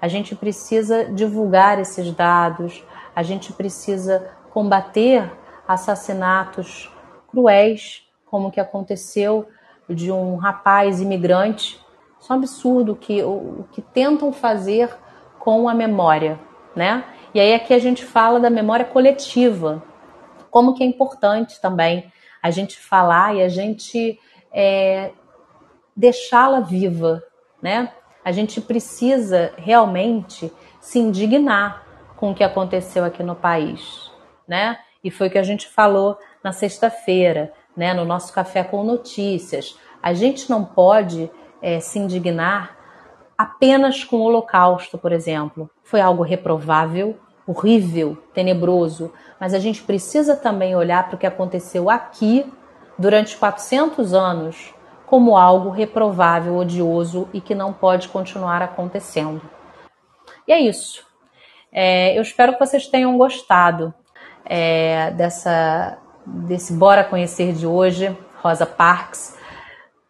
A 0.00 0.08
gente 0.08 0.34
precisa 0.34 1.04
divulgar 1.04 1.78
esses 1.78 2.12
dados, 2.12 2.84
a 3.14 3.22
gente 3.22 3.52
precisa 3.52 4.30
combater 4.50 5.32
assassinatos 5.66 6.90
cruéis, 7.28 8.02
como 8.24 8.50
que 8.50 8.60
aconteceu 8.60 9.48
de 9.88 10.10
um 10.10 10.36
rapaz 10.36 11.00
imigrante. 11.00 11.80
Isso 12.20 12.32
é 12.32 12.34
um 12.34 12.38
absurdo 12.38 12.96
que, 12.96 13.22
o, 13.22 13.60
o 13.60 13.68
que 13.70 13.80
tentam 13.80 14.32
fazer 14.32 14.94
com 15.38 15.68
a 15.68 15.74
memória, 15.74 16.40
né? 16.74 17.04
E 17.32 17.40
aí 17.40 17.54
aqui 17.54 17.72
a 17.72 17.78
gente 17.78 18.04
fala 18.04 18.40
da 18.40 18.50
memória 18.50 18.84
coletiva, 18.84 19.82
como 20.50 20.74
que 20.74 20.82
é 20.82 20.86
importante 20.86 21.60
também 21.60 22.10
a 22.46 22.50
gente 22.50 22.78
falar 22.78 23.34
e 23.34 23.42
a 23.42 23.48
gente 23.48 24.20
é, 24.52 25.10
deixá-la 25.96 26.60
viva, 26.60 27.22
né? 27.60 27.92
A 28.24 28.30
gente 28.30 28.60
precisa 28.60 29.52
realmente 29.56 30.52
se 30.80 31.00
indignar 31.00 31.84
com 32.16 32.30
o 32.30 32.34
que 32.34 32.44
aconteceu 32.44 33.04
aqui 33.04 33.22
no 33.24 33.34
país, 33.34 34.12
né? 34.46 34.78
E 35.02 35.10
foi 35.10 35.26
o 35.26 35.30
que 35.30 35.38
a 35.38 35.42
gente 35.42 35.66
falou 35.66 36.16
na 36.42 36.52
sexta-feira, 36.52 37.52
né? 37.76 37.92
No 37.92 38.04
nosso 38.04 38.32
café 38.32 38.62
com 38.62 38.84
notícias. 38.84 39.76
A 40.00 40.14
gente 40.14 40.48
não 40.48 40.64
pode 40.64 41.28
é, 41.60 41.80
se 41.80 41.98
indignar 41.98 42.76
apenas 43.36 44.04
com 44.04 44.18
o 44.18 44.22
Holocausto, 44.22 44.96
por 44.96 45.10
exemplo. 45.10 45.68
Foi 45.82 46.00
algo 46.00 46.22
reprovável, 46.22 47.18
horrível, 47.46 48.18
tenebroso, 48.34 49.12
mas 49.38 49.54
a 49.54 49.58
gente 49.58 49.82
precisa 49.82 50.34
também 50.34 50.74
olhar 50.74 51.06
para 51.06 51.14
o 51.14 51.18
que 51.18 51.26
aconteceu 51.26 51.88
aqui 51.88 52.50
durante 52.98 53.36
400 53.36 54.12
anos 54.14 54.74
como 55.06 55.36
algo 55.36 55.70
reprovável, 55.70 56.56
odioso 56.56 57.28
e 57.32 57.40
que 57.40 57.54
não 57.54 57.72
pode 57.72 58.08
continuar 58.08 58.60
acontecendo. 58.60 59.40
E 60.48 60.52
é 60.52 60.60
isso. 60.60 61.06
É, 61.72 62.16
eu 62.18 62.22
espero 62.22 62.54
que 62.54 62.58
vocês 62.58 62.88
tenham 62.88 63.16
gostado 63.16 63.94
é, 64.44 65.10
dessa, 65.12 65.98
desse 66.26 66.72
Bora 66.72 67.04
Conhecer 67.04 67.52
de 67.52 67.66
hoje, 67.66 68.16
Rosa 68.40 68.66
Parks, 68.66 69.36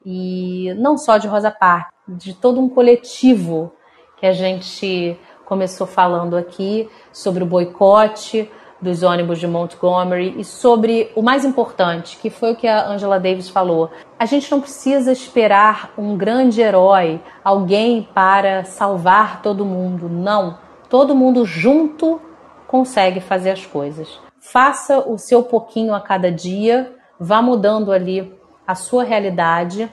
e 0.05 0.72
não 0.78 0.97
só 0.97 1.18
de 1.18 1.26
Rosa 1.26 1.51
Parks, 1.51 1.93
de 2.09 2.34
todo 2.34 2.61
um 2.61 2.68
coletivo 2.68 3.72
que 4.16 4.26
a 4.26 4.32
gente 4.32 5.18
começou 5.47 5.86
falando 5.86 6.36
aqui 6.36 6.90
sobre 7.12 7.42
o 7.42 7.47
boicote 7.47 8.51
dos 8.80 9.03
ônibus 9.03 9.38
de 9.38 9.47
Montgomery 9.47 10.34
e 10.38 10.44
sobre 10.44 11.11
o 11.14 11.22
mais 11.22 11.44
importante, 11.44 12.18
que 12.18 12.28
foi 12.28 12.53
o 12.53 12.57
que 12.57 12.66
a 12.66 12.86
Angela 12.86 13.18
Davis 13.18 13.49
falou. 13.49 13.90
A 14.18 14.26
gente 14.26 14.51
não 14.51 14.61
precisa 14.61 15.11
esperar 15.11 15.92
um 15.97 16.16
grande 16.16 16.61
herói, 16.61 17.20
alguém 17.42 18.07
para 18.14 18.64
salvar 18.64 19.40
todo 19.40 19.64
mundo. 19.64 20.09
Não. 20.09 20.59
Todo 20.90 21.14
mundo 21.14 21.47
junto 21.47 22.20
consegue 22.66 23.20
fazer 23.20 23.51
as 23.51 23.64
coisas. 23.64 24.20
Faça 24.40 24.99
o 24.99 25.16
seu 25.16 25.42
pouquinho 25.42 25.94
a 25.94 26.01
cada 26.01 26.30
dia, 26.30 26.92
vá 27.18 27.40
mudando 27.40 27.92
ali 27.92 28.36
a 28.66 28.74
sua 28.74 29.05
realidade 29.05 29.90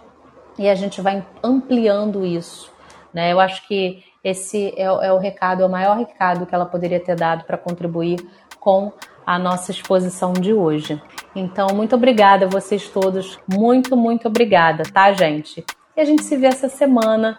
e 0.57 0.67
a 0.67 0.75
gente 0.75 0.99
vai 0.99 1.25
ampliando 1.43 2.25
isso. 2.25 2.71
Né? 3.13 3.31
Eu 3.31 3.39
acho 3.39 3.67
que 3.67 4.03
esse 4.23 4.73
é, 4.77 4.83
é 4.83 5.11
o 5.11 5.17
recado, 5.17 5.63
é 5.63 5.65
o 5.65 5.69
maior 5.69 5.97
recado 5.97 6.45
que 6.45 6.55
ela 6.55 6.65
poderia 6.65 6.99
ter 6.99 7.15
dado 7.15 7.43
para 7.43 7.57
contribuir 7.57 8.25
com 8.59 8.93
a 9.25 9.37
nossa 9.37 9.71
exposição 9.71 10.31
de 10.31 10.53
hoje. 10.53 11.01
Então, 11.35 11.67
muito 11.73 11.95
obrigada 11.95 12.45
a 12.45 12.49
vocês 12.49 12.87
todos. 12.87 13.37
Muito, 13.47 13.97
muito 13.97 14.27
obrigada, 14.27 14.83
tá, 14.83 15.11
gente? 15.11 15.65
E 15.95 16.01
a 16.01 16.05
gente 16.05 16.23
se 16.23 16.37
vê 16.37 16.47
essa 16.47 16.69
semana. 16.69 17.37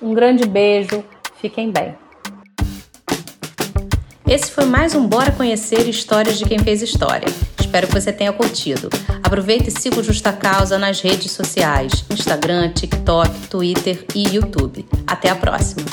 Um 0.00 0.14
grande 0.14 0.46
beijo. 0.46 1.04
Fiquem 1.36 1.72
bem. 1.72 1.96
Esse 4.26 4.52
foi 4.52 4.64
mais 4.64 4.94
um 4.94 5.08
Bora 5.08 5.32
Conhecer 5.32 5.88
Histórias 5.88 6.38
de 6.38 6.44
Quem 6.44 6.60
Fez 6.60 6.82
História. 6.82 7.26
Espero 7.70 7.86
que 7.86 7.94
você 7.94 8.12
tenha 8.12 8.32
curtido. 8.32 8.90
Aproveite 9.22 9.68
e 9.68 9.70
siga 9.70 10.00
o 10.00 10.02
Justa 10.02 10.32
Causa 10.32 10.76
nas 10.76 11.00
redes 11.00 11.30
sociais: 11.30 12.04
Instagram, 12.10 12.72
TikTok, 12.72 13.30
Twitter 13.48 14.04
e 14.12 14.26
YouTube. 14.34 14.84
Até 15.06 15.28
a 15.28 15.36
próxima! 15.36 15.84